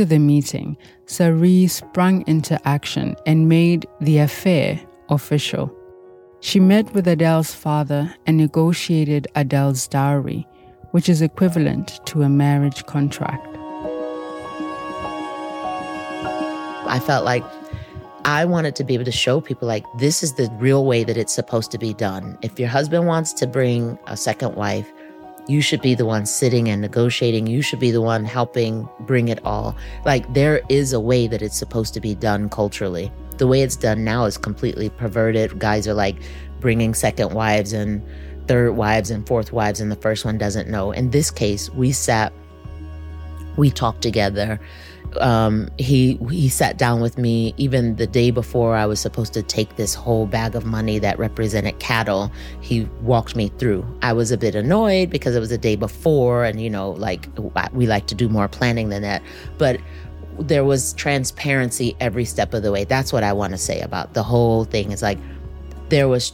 After 0.00 0.14
the 0.14 0.18
meeting, 0.18 0.78
Saree 1.04 1.66
sprung 1.66 2.26
into 2.26 2.58
action 2.66 3.16
and 3.26 3.50
made 3.50 3.86
the 4.00 4.16
affair 4.16 4.80
official. 5.10 5.70
She 6.40 6.58
met 6.58 6.90
with 6.94 7.04
Adhel's 7.04 7.54
father 7.54 8.14
and 8.24 8.38
negotiated 8.38 9.28
Adhel's 9.36 9.86
dowry, 9.86 10.48
which 10.92 11.10
is 11.10 11.20
equivalent 11.20 12.00
to 12.06 12.22
a 12.22 12.30
marriage 12.30 12.86
contract. 12.86 13.46
I 16.86 16.98
felt 17.04 17.26
like 17.26 17.44
I 18.24 18.46
wanted 18.46 18.76
to 18.76 18.84
be 18.84 18.94
able 18.94 19.04
to 19.04 19.12
show 19.12 19.42
people 19.42 19.68
like 19.68 19.84
this 19.98 20.22
is 20.22 20.32
the 20.32 20.50
real 20.52 20.86
way 20.86 21.04
that 21.04 21.18
it's 21.18 21.34
supposed 21.34 21.70
to 21.72 21.78
be 21.78 21.92
done. 21.92 22.38
If 22.40 22.58
your 22.58 22.70
husband 22.70 23.06
wants 23.06 23.34
to 23.34 23.46
bring 23.46 23.98
a 24.06 24.16
second 24.16 24.54
wife, 24.54 24.90
you 25.50 25.60
should 25.60 25.82
be 25.82 25.94
the 25.94 26.06
one 26.06 26.24
sitting 26.26 26.68
and 26.68 26.80
negotiating. 26.80 27.46
You 27.48 27.60
should 27.60 27.80
be 27.80 27.90
the 27.90 28.00
one 28.00 28.24
helping 28.24 28.88
bring 29.00 29.28
it 29.28 29.44
all. 29.44 29.76
Like 30.04 30.32
there 30.32 30.62
is 30.68 30.92
a 30.92 31.00
way 31.00 31.26
that 31.26 31.42
it's 31.42 31.58
supposed 31.58 31.92
to 31.94 32.00
be 32.00 32.14
done 32.14 32.48
culturally. 32.48 33.10
The 33.38 33.48
way 33.48 33.62
it's 33.62 33.76
done 33.76 34.04
now 34.04 34.26
is 34.26 34.38
completely 34.38 34.90
perverted. 34.90 35.58
Guys 35.58 35.88
are 35.88 35.94
like 35.94 36.16
bringing 36.60 36.94
second 36.94 37.34
wives 37.34 37.72
and 37.72 38.00
third 38.46 38.72
wives 38.72 39.10
and 39.10 39.26
fourth 39.26 39.52
wives, 39.52 39.80
and 39.80 39.90
the 39.90 39.96
first 39.96 40.24
one 40.24 40.38
doesn't 40.38 40.68
know. 40.68 40.92
In 40.92 41.10
this 41.10 41.30
case, 41.30 41.68
we 41.70 41.90
sat, 41.90 42.32
we 43.56 43.70
talked 43.70 44.02
together 44.02 44.60
um, 45.18 45.68
he 45.78 46.18
he 46.30 46.48
sat 46.48 46.78
down 46.78 47.00
with 47.00 47.18
me 47.18 47.54
even 47.56 47.96
the 47.96 48.06
day 48.06 48.30
before 48.30 48.76
I 48.76 48.86
was 48.86 49.00
supposed 49.00 49.32
to 49.34 49.42
take 49.42 49.76
this 49.76 49.94
whole 49.94 50.26
bag 50.26 50.54
of 50.54 50.64
money 50.64 50.98
that 50.98 51.18
represented 51.18 51.78
cattle. 51.78 52.30
He 52.60 52.84
walked 53.02 53.34
me 53.34 53.48
through. 53.58 53.84
I 54.02 54.12
was 54.12 54.30
a 54.30 54.38
bit 54.38 54.54
annoyed 54.54 55.10
because 55.10 55.34
it 55.34 55.40
was 55.40 55.50
the 55.50 55.58
day 55.58 55.76
before, 55.76 56.44
and 56.44 56.60
you 56.60 56.70
know, 56.70 56.92
like 56.92 57.28
we 57.72 57.86
like 57.86 58.06
to 58.08 58.14
do 58.14 58.28
more 58.28 58.48
planning 58.48 58.88
than 58.88 59.02
that. 59.02 59.22
But 59.58 59.80
there 60.38 60.64
was 60.64 60.92
transparency 60.94 61.96
every 62.00 62.24
step 62.24 62.54
of 62.54 62.62
the 62.62 62.72
way. 62.72 62.84
That's 62.84 63.12
what 63.12 63.24
I 63.24 63.32
want 63.32 63.52
to 63.52 63.58
say 63.58 63.80
about 63.80 64.14
the 64.14 64.22
whole 64.22 64.64
thing. 64.64 64.92
Is 64.92 65.02
like 65.02 65.18
there 65.88 66.08
was 66.08 66.32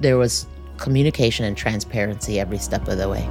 there 0.00 0.16
was 0.16 0.46
communication 0.76 1.44
and 1.44 1.56
transparency 1.56 2.38
every 2.38 2.58
step 2.58 2.86
of 2.88 2.98
the 2.98 3.08
way. 3.08 3.28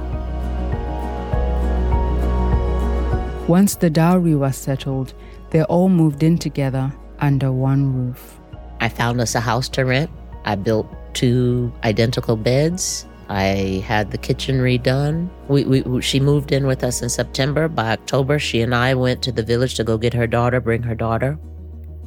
Once 3.48 3.76
the 3.76 3.88
dowry 3.88 4.34
was 4.34 4.56
settled, 4.56 5.14
they 5.50 5.62
all 5.64 5.88
moved 5.88 6.22
in 6.22 6.36
together 6.36 6.92
under 7.20 7.50
one 7.50 7.94
roof. 7.94 8.38
I 8.80 8.90
found 8.90 9.22
us 9.22 9.34
a 9.34 9.40
house 9.40 9.70
to 9.70 9.86
rent. 9.86 10.10
I 10.44 10.54
built 10.54 10.86
two 11.14 11.72
identical 11.82 12.36
beds. 12.36 13.06
I 13.30 13.82
had 13.86 14.10
the 14.10 14.18
kitchen 14.18 14.56
redone. 14.56 15.30
We, 15.48 15.64
we, 15.64 16.02
she 16.02 16.20
moved 16.20 16.52
in 16.52 16.66
with 16.66 16.84
us 16.84 17.00
in 17.00 17.08
September. 17.08 17.68
By 17.68 17.92
October, 17.92 18.38
she 18.38 18.60
and 18.60 18.74
I 18.74 18.94
went 18.94 19.22
to 19.22 19.32
the 19.32 19.42
village 19.42 19.74
to 19.76 19.84
go 19.84 19.96
get 19.96 20.12
her 20.12 20.26
daughter, 20.26 20.60
bring 20.60 20.82
her 20.82 20.94
daughter. 20.94 21.38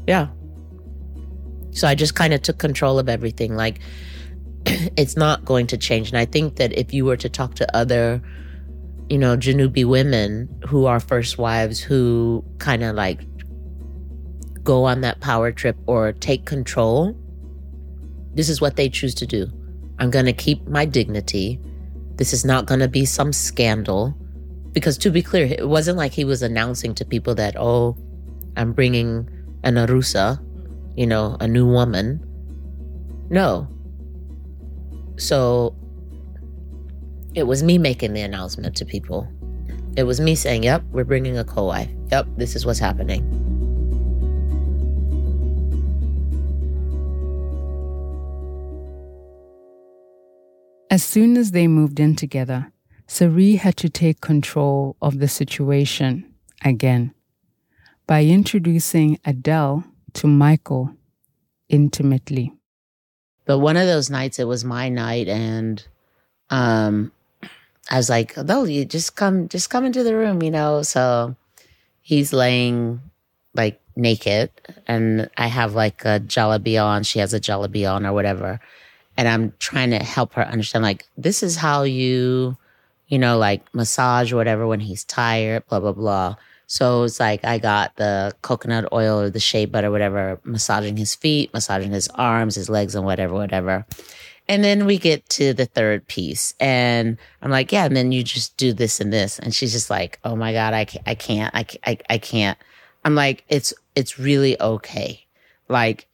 Yeah. 0.08 0.28
So 1.72 1.88
I 1.88 1.96
just 1.96 2.14
kind 2.14 2.34
of 2.34 2.44
took 2.44 2.60
control 2.60 3.00
of 3.00 3.10
everything. 3.10 3.56
Like, 3.56 3.80
it's 4.66 5.18
not 5.18 5.44
going 5.44 5.66
to 5.68 5.78
change. 5.78 6.10
And 6.10 6.20
I 6.20 6.26
think 6.26 6.58
that 6.58 6.72
if 6.78 6.94
you 6.94 7.06
were 7.06 7.18
to 7.18 7.30
talk 7.30 7.56
to 7.56 7.76
other 7.76 8.22
you 9.12 9.18
know, 9.18 9.36
Janubi 9.36 9.84
women 9.84 10.48
who 10.70 10.86
are 10.86 11.02
first 11.02 11.38
wives 11.38 11.82
who 11.82 12.46
kind 12.60 12.82
of 12.82 12.96
like 12.96 13.20
go 14.64 14.86
on 14.86 15.02
that 15.02 15.20
power 15.20 15.52
trip 15.52 15.76
or 15.86 16.14
take 16.14 16.46
control. 16.46 17.14
This 18.34 18.48
is 18.48 18.62
what 18.62 18.78
they 18.78 18.88
choose 18.88 19.14
to 19.16 19.28
do. 19.28 19.52
I'm 20.00 20.12
going 20.12 20.28
to 20.28 20.34
keep 20.34 20.66
my 20.66 20.86
dignity. 20.86 21.60
This 22.16 22.32
is 22.32 22.46
not 22.46 22.68
going 22.68 22.80
to 22.80 22.88
be 22.88 23.04
some 23.04 23.34
scandal. 23.34 24.16
Because 24.72 24.98
to 25.00 25.10
be 25.10 25.22
clear, 25.22 25.46
it 25.46 25.68
wasn't 25.68 25.98
like 25.98 26.14
he 26.14 26.24
was 26.24 26.42
announcing 26.42 26.96
to 26.96 27.04
people 27.04 27.36
that, 27.36 27.58
oh, 27.58 27.98
I'm 28.56 28.72
bringing 28.72 29.30
an 29.64 29.76
Arusa, 29.76 30.40
you 30.96 31.06
know, 31.06 31.36
a 31.42 31.50
new 31.50 31.66
woman. 31.66 32.26
No. 33.30 33.68
So 35.18 35.76
it 37.34 37.44
was 37.44 37.64
me 37.64 37.78
making 37.78 38.14
the 38.14 38.22
announcement 38.22 38.76
to 38.78 38.86
people. 38.86 39.28
It 39.96 40.04
was 40.04 40.20
me 40.20 40.36
saying, 40.36 40.64
Yep, 40.64 40.84
we're 40.92 41.06
bringing 41.06 41.38
a 41.38 41.44
co 41.44 41.66
wife. 41.66 41.90
Yep, 42.12 42.28
this 42.38 42.56
is 42.56 42.66
what's 42.66 42.80
happening. 42.80 43.22
As 50.90 51.04
soon 51.04 51.38
as 51.38 51.52
they 51.52 51.68
moved 51.68 52.02
in 52.02 52.18
together, 52.18 52.72
Saree 53.08 53.56
had 53.56 53.78
to 53.78 53.88
take 53.88 54.20
control 54.20 54.98
of 55.02 55.20
the 55.20 55.28
situation 55.30 56.34
again 56.66 57.14
by 58.08 58.26
introducing 58.26 59.18
Adhel 59.26 59.86
to 60.14 60.28
Michael 60.28 60.94
intimately. 61.70 62.54
But 63.46 63.60
one 63.60 63.78
of 63.78 63.88
those 63.88 64.10
nights, 64.10 64.38
it 64.38 64.48
was 64.48 64.66
my 64.66 64.90
night, 64.90 65.30
and 65.30 65.86
um, 66.50 67.12
I 67.92 67.98
was 67.98 68.10
like, 68.10 68.38
no, 68.38 68.64
you 68.64 68.86
just 68.86 69.18
come, 69.18 69.50
just 69.50 69.70
come 69.70 69.84
into 69.84 70.02
the 70.02 70.16
room, 70.16 70.42
you 70.42 70.50
know? 70.50 70.82
So 70.82 71.36
he's 72.02 72.32
laying 72.32 73.02
like 73.54 73.82
naked 73.98 74.50
and 74.88 75.30
I 75.38 75.48
have 75.48 75.76
like 75.76 76.06
a 76.06 76.22
jalabi 76.22 76.82
on. 76.82 77.04
She 77.04 77.20
has 77.20 77.34
a 77.34 77.40
jalabi 77.40 77.94
on 77.94 78.06
or 78.06 78.14
whatever. 78.14 78.62
And 79.18 79.28
I'm 79.28 79.54
trying 79.60 79.90
to 79.90 80.00
help 80.00 80.34
her 80.34 80.48
understand 80.48 80.84
like, 80.84 81.06
this 81.18 81.44
is 81.44 81.58
how 81.58 81.84
you, 81.84 82.56
you 83.08 83.20
know, 83.20 83.38
like 83.38 83.62
massage 83.76 84.32
or 84.32 84.38
whatever 84.38 84.66
when 84.66 84.80
he's 84.80 85.04
tired, 85.04 85.68
blah, 85.68 85.82
blah, 85.82 85.92
blah. 85.92 86.38
So 86.68 87.04
it's 87.04 87.20
like 87.20 87.44
I 87.44 87.58
got 87.58 87.98
the 87.98 88.34
coconut 88.42 88.94
oil 88.94 89.20
or 89.20 89.30
the 89.30 89.42
shea 89.42 89.66
butter, 89.66 89.92
whatever, 89.92 90.40
massaging 90.46 90.96
his 90.96 91.14
feet, 91.14 91.54
massaging 91.54 91.92
his 91.92 92.08
arms, 92.16 92.56
his 92.56 92.70
legs, 92.70 92.96
and 92.96 93.04
whatever, 93.04 93.34
whatever. 93.34 93.86
And 94.48 94.64
then 94.64 94.86
we 94.86 94.98
get 94.98 95.28
to 95.30 95.54
the 95.54 95.66
third 95.66 96.08
piece 96.08 96.54
and 96.60 97.18
I'm 97.42 97.52
like, 97.52 97.72
yeah, 97.72 97.86
and 97.86 97.96
then 97.96 98.12
you 98.12 98.24
just 98.24 98.58
do 98.58 98.74
this 98.74 99.00
and 99.00 99.14
this. 99.14 99.40
And 99.40 99.54
she's 99.54 99.72
just 99.72 99.90
like, 99.90 100.20
oh 100.24 100.36
my 100.36 100.52
God, 100.52 100.74
I 100.74 100.86
I 101.06 101.16
can't, 101.16 101.54
I, 101.56 101.66
I, 101.86 101.98
I 102.10 102.18
can't. 102.18 102.58
I'm 103.06 103.16
like, 103.16 103.46
it's, 103.48 103.74
it's 103.96 104.20
really 104.20 104.60
okay. 104.60 105.26
Like 105.70 106.08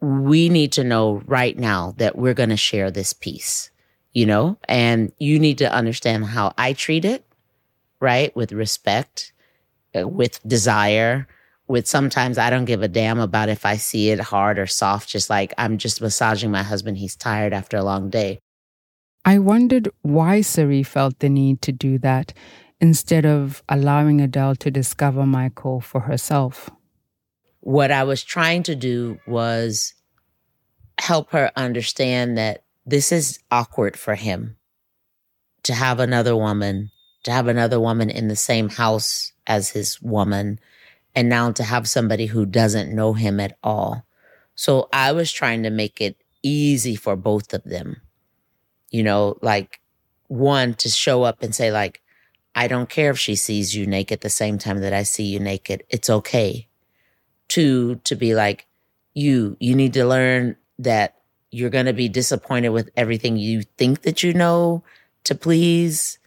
we 0.00 0.48
need 0.48 0.72
to 0.72 0.84
know 0.84 1.22
right 1.26 1.58
now 1.58 1.94
that 1.98 2.16
we're 2.16 2.34
going 2.34 2.50
to 2.50 2.56
share 2.56 2.90
this 2.90 3.12
piece, 3.12 3.70
you 4.12 4.26
know, 4.26 4.58
and 4.68 5.12
you 5.18 5.38
need 5.38 5.58
to 5.58 5.72
understand 5.72 6.26
how 6.26 6.54
I 6.56 6.72
treat 6.72 7.04
it, 7.04 7.24
right? 8.00 8.34
With 8.36 8.52
respect, 8.52 9.32
uh, 9.94 10.06
with 10.06 10.46
desire, 10.46 11.26
with 11.68 11.86
sometimes 11.86 12.38
I 12.38 12.50
don't 12.50 12.64
give 12.64 12.82
a 12.82 12.88
damn 12.88 13.18
about 13.18 13.48
if 13.48 13.66
I 13.66 13.76
see 13.76 14.10
it 14.10 14.20
hard 14.20 14.58
or 14.58 14.66
soft, 14.66 15.08
just 15.08 15.28
like 15.28 15.52
I'm 15.58 15.78
just 15.78 16.00
massaging 16.00 16.50
my 16.50 16.62
husband. 16.62 16.98
He's 16.98 17.16
tired 17.16 17.52
after 17.52 17.76
a 17.76 17.82
long 17.84 18.10
day. 18.10 18.38
I 19.24 19.38
wondered 19.38 19.88
why 20.02 20.40
Saree 20.40 20.84
felt 20.84 21.18
the 21.18 21.28
need 21.28 21.60
to 21.62 21.72
do 21.72 21.98
that 21.98 22.32
instead 22.80 23.26
of 23.26 23.62
allowing 23.68 24.18
Adhel 24.18 24.56
to 24.58 24.70
discover 24.70 25.26
Michael 25.26 25.80
for 25.80 26.02
herself. 26.02 26.70
What 27.60 27.90
I 27.90 28.04
was 28.04 28.22
trying 28.22 28.62
to 28.64 28.76
do 28.76 29.18
was 29.26 29.94
help 31.00 31.32
her 31.32 31.50
understand 31.56 32.38
that 32.38 32.62
this 32.84 33.10
is 33.10 33.40
awkward 33.50 33.98
for 33.98 34.14
him 34.14 34.56
to 35.64 35.74
have 35.74 35.98
another 35.98 36.36
woman, 36.36 36.92
to 37.24 37.32
have 37.32 37.48
another 37.48 37.80
woman 37.80 38.08
in 38.08 38.28
the 38.28 38.36
same 38.36 38.68
house 38.68 39.32
as 39.48 39.70
his 39.70 40.00
woman 40.00 40.60
and 41.16 41.30
now 41.30 41.50
to 41.50 41.64
have 41.64 41.88
somebody 41.88 42.26
who 42.26 42.44
doesn't 42.44 42.94
know 42.94 43.14
him 43.14 43.40
at 43.40 43.56
all. 43.62 44.04
So 44.54 44.88
I 44.92 45.12
was 45.12 45.32
trying 45.32 45.62
to 45.62 45.70
make 45.70 46.00
it 46.00 46.16
easy 46.42 46.94
for 46.94 47.16
both 47.16 47.54
of 47.54 47.64
them. 47.64 48.02
You 48.90 49.02
know, 49.02 49.38
like 49.40 49.80
one 50.28 50.74
to 50.74 50.90
show 50.90 51.22
up 51.22 51.42
and 51.42 51.54
say 51.54 51.72
like 51.72 52.02
I 52.54 52.68
don't 52.68 52.88
care 52.88 53.10
if 53.10 53.18
she 53.18 53.34
sees 53.34 53.74
you 53.74 53.86
naked 53.86 54.20
the 54.20 54.30
same 54.30 54.58
time 54.58 54.80
that 54.80 54.92
I 54.92 55.02
see 55.02 55.24
you 55.24 55.40
naked. 55.40 55.84
It's 55.88 56.10
okay. 56.10 56.68
Two 57.48 57.96
to 58.04 58.14
be 58.14 58.34
like 58.34 58.66
you 59.14 59.56
you 59.58 59.74
need 59.74 59.94
to 59.94 60.04
learn 60.04 60.56
that 60.78 61.16
you're 61.50 61.70
going 61.70 61.86
to 61.86 61.92
be 61.94 62.08
disappointed 62.08 62.70
with 62.70 62.90
everything 62.96 63.38
you 63.38 63.62
think 63.62 64.02
that 64.02 64.22
you 64.22 64.34
know 64.34 64.84
to 65.24 65.34
please 65.34 66.18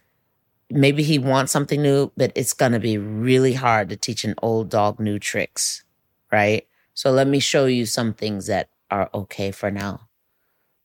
maybe 0.70 1.02
he 1.02 1.18
wants 1.18 1.52
something 1.52 1.82
new, 1.82 2.12
but 2.16 2.32
it's 2.34 2.52
going 2.52 2.72
to 2.72 2.80
be 2.80 2.98
really 2.98 3.54
hard 3.54 3.88
to 3.90 3.96
teach 3.96 4.24
an 4.24 4.34
old 4.42 4.70
dog 4.70 5.00
new 5.00 5.18
tricks, 5.18 5.84
right? 6.30 6.66
So 6.94 7.10
let 7.10 7.26
me 7.26 7.40
show 7.40 7.66
you 7.66 7.86
some 7.86 8.12
things 8.12 8.46
that 8.46 8.68
are 8.90 9.10
okay 9.14 9.50
for 9.50 9.70
now. 9.70 10.08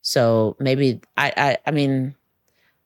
So 0.01 0.55
maybe 0.59 1.01
I, 1.17 1.33
I, 1.35 1.57
I 1.65 1.71
mean, 1.71 2.15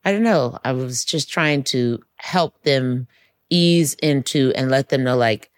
I 0.05 0.12
don't 0.12 0.23
know. 0.23 0.57
I 0.63 0.71
was 0.71 1.03
just 1.03 1.29
trying 1.29 1.63
to 1.65 1.99
help 2.15 2.63
them 2.63 3.07
ease 3.49 3.95
into 3.95 4.53
and 4.55 4.71
let 4.71 4.89
them 4.89 5.03
know, 5.03 5.17
like, 5.17 5.51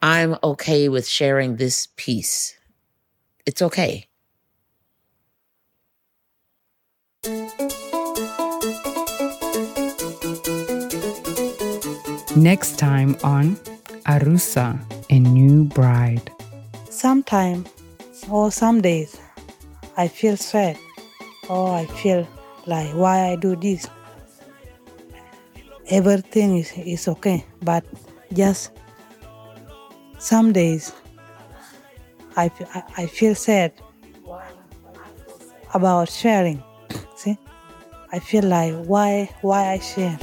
I'm 0.00 0.36
okay 0.44 0.88
with 0.88 1.08
sharing 1.08 1.56
this 1.56 1.88
piece. 1.96 2.56
It's 3.44 3.62
okay. 3.62 4.06
Next 12.38 12.78
time 12.78 13.16
on 13.24 13.56
Arusa, 14.06 14.78
a 15.10 15.18
new 15.18 15.64
bride. 15.64 16.30
Sometimes 16.88 17.68
or 18.30 18.52
some 18.52 18.80
days 18.80 19.18
I 19.96 20.06
feel 20.06 20.36
sad 20.36 20.78
or 21.48 21.74
I 21.74 21.86
feel 21.86 22.28
like 22.64 22.94
why 22.94 23.32
I 23.32 23.34
do 23.34 23.56
this. 23.56 23.88
Everything 25.90 26.58
is, 26.58 26.70
is 26.78 27.08
okay, 27.08 27.44
but 27.62 27.84
just 28.32 28.70
some 30.20 30.52
days 30.52 30.92
I, 32.36 32.52
I 32.96 33.06
feel 33.06 33.34
sad 33.34 33.72
about 35.74 36.08
sharing. 36.08 36.62
See? 37.16 37.36
I 38.12 38.20
feel 38.20 38.44
like 38.44 38.74
why 38.86 39.28
why 39.42 39.72
I 39.72 39.78
share. 39.80 40.16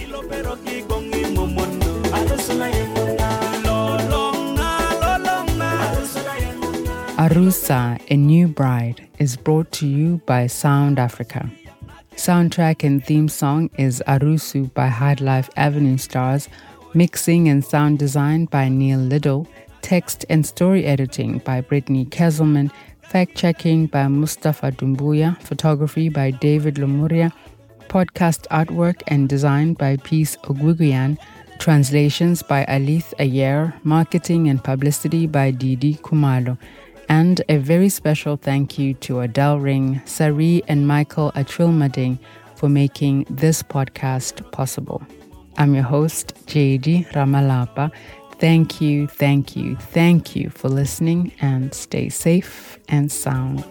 Arusa, 7.17 8.00
a 8.12 8.15
New 8.17 8.48
Bride, 8.48 9.08
is 9.19 9.36
brought 9.36 9.71
to 9.71 9.88
you 9.88 10.21
by 10.26 10.48
Sound 10.48 11.00
Africa. 11.00 11.50
Soundtrack 12.15 12.84
and 12.84 13.04
theme 13.04 13.28
song 13.30 13.69
is 13.78 14.04
Arusu 14.08 14.74
by 14.74 14.89
Hardlife 14.89 15.50
Avenue 15.56 15.98
Stars, 15.98 16.50
mixing 16.93 17.50
and 17.50 17.63
sound 17.63 18.00
design 18.00 18.45
by 18.45 18.69
Neil 18.69 19.00
Liddell, 19.00 19.48
text 19.82 20.26
and 20.30 20.45
story 20.45 20.86
editing 20.86 21.39
by 21.39 21.62
Brittany 21.62 22.06
Kesselman, 22.06 22.71
fact 23.02 23.36
checking 23.36 23.88
by 23.88 24.08
Mustapha 24.08 24.71
Dumbuya, 24.71 25.41
photography 25.41 26.10
by 26.10 26.32
David 26.32 26.76
Lomuria, 26.76 27.32
podcast 27.88 28.45
artwork 28.48 29.02
and 29.08 29.28
design 29.30 29.74
by 29.74 29.98
Peace 29.98 30.36
Ogwigwiyan, 30.43 31.17
translations 31.65 32.43
by 32.43 32.63
Alith 32.65 33.12
Ayer, 33.19 33.73
marketing 33.84 34.49
and 34.49 34.63
publicity 34.63 35.25
by 35.25 35.49
Didi 35.49 35.95
Khumalo. 35.95 36.60
And 37.10 37.41
a 37.49 37.58
very 37.58 37.89
special 37.89 38.38
thank 38.38 38.78
you 38.78 38.93
to 39.06 39.13
Adhel 39.15 39.60
Ring, 39.60 39.99
Saree, 40.06 40.62
and 40.67 40.88
Michael 40.88 41.32
Achuil 41.32 41.73
Mading 41.73 42.19
for 42.56 42.69
making 42.69 43.25
this 43.32 43.63
podcast 43.63 44.51
possible. 44.51 45.01
I'm 45.58 45.73
your 45.73 45.86
host, 45.86 46.36
JD 46.45 47.12
Ramalapa. 47.13 47.91
Thank 48.38 48.80
you, 48.80 49.08
thank 49.08 49.56
you, 49.56 49.75
thank 49.75 50.36
you 50.36 50.51
for 50.51 50.69
listening 50.69 51.32
and 51.41 51.73
stay 51.73 52.10
safe 52.10 52.78
and 52.89 53.12
sound. 53.12 53.65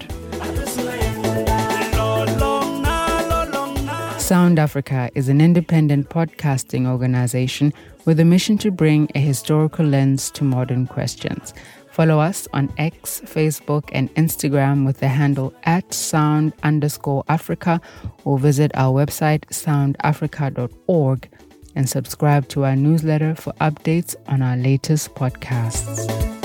Sound 4.24 4.58
Africa 4.58 5.10
is 5.14 5.28
an 5.28 5.42
independent 5.42 6.08
podcasting 6.08 6.86
organization 6.86 7.74
with 8.06 8.18
a 8.18 8.24
mission 8.24 8.56
to 8.56 8.70
bring 8.70 9.10
a 9.14 9.18
historical 9.18 9.84
lens 9.84 10.30
to 10.30 10.44
modern 10.44 10.86
questions. 10.86 11.52
Follow 11.90 12.20
us 12.20 12.48
on 12.54 12.72
X, 12.78 13.20
Facebook, 13.26 13.90
and 13.92 14.08
Instagram 14.14 14.86
with 14.86 15.00
the 15.00 15.08
handle 15.08 15.52
at 15.64 15.92
sound 15.92 16.54
underscore 16.62 17.22
Africa 17.28 17.82
or 18.24 18.38
visit 18.38 18.70
our 18.76 18.94
website 18.94 19.44
soundafrica.org 19.50 21.28
and 21.76 21.86
subscribe 21.86 22.48
to 22.48 22.64
our 22.64 22.76
newsletter 22.76 23.34
for 23.34 23.52
updates 23.60 24.16
on 24.26 24.40
our 24.40 24.56
latest 24.56 25.14
podcasts. 25.14 26.43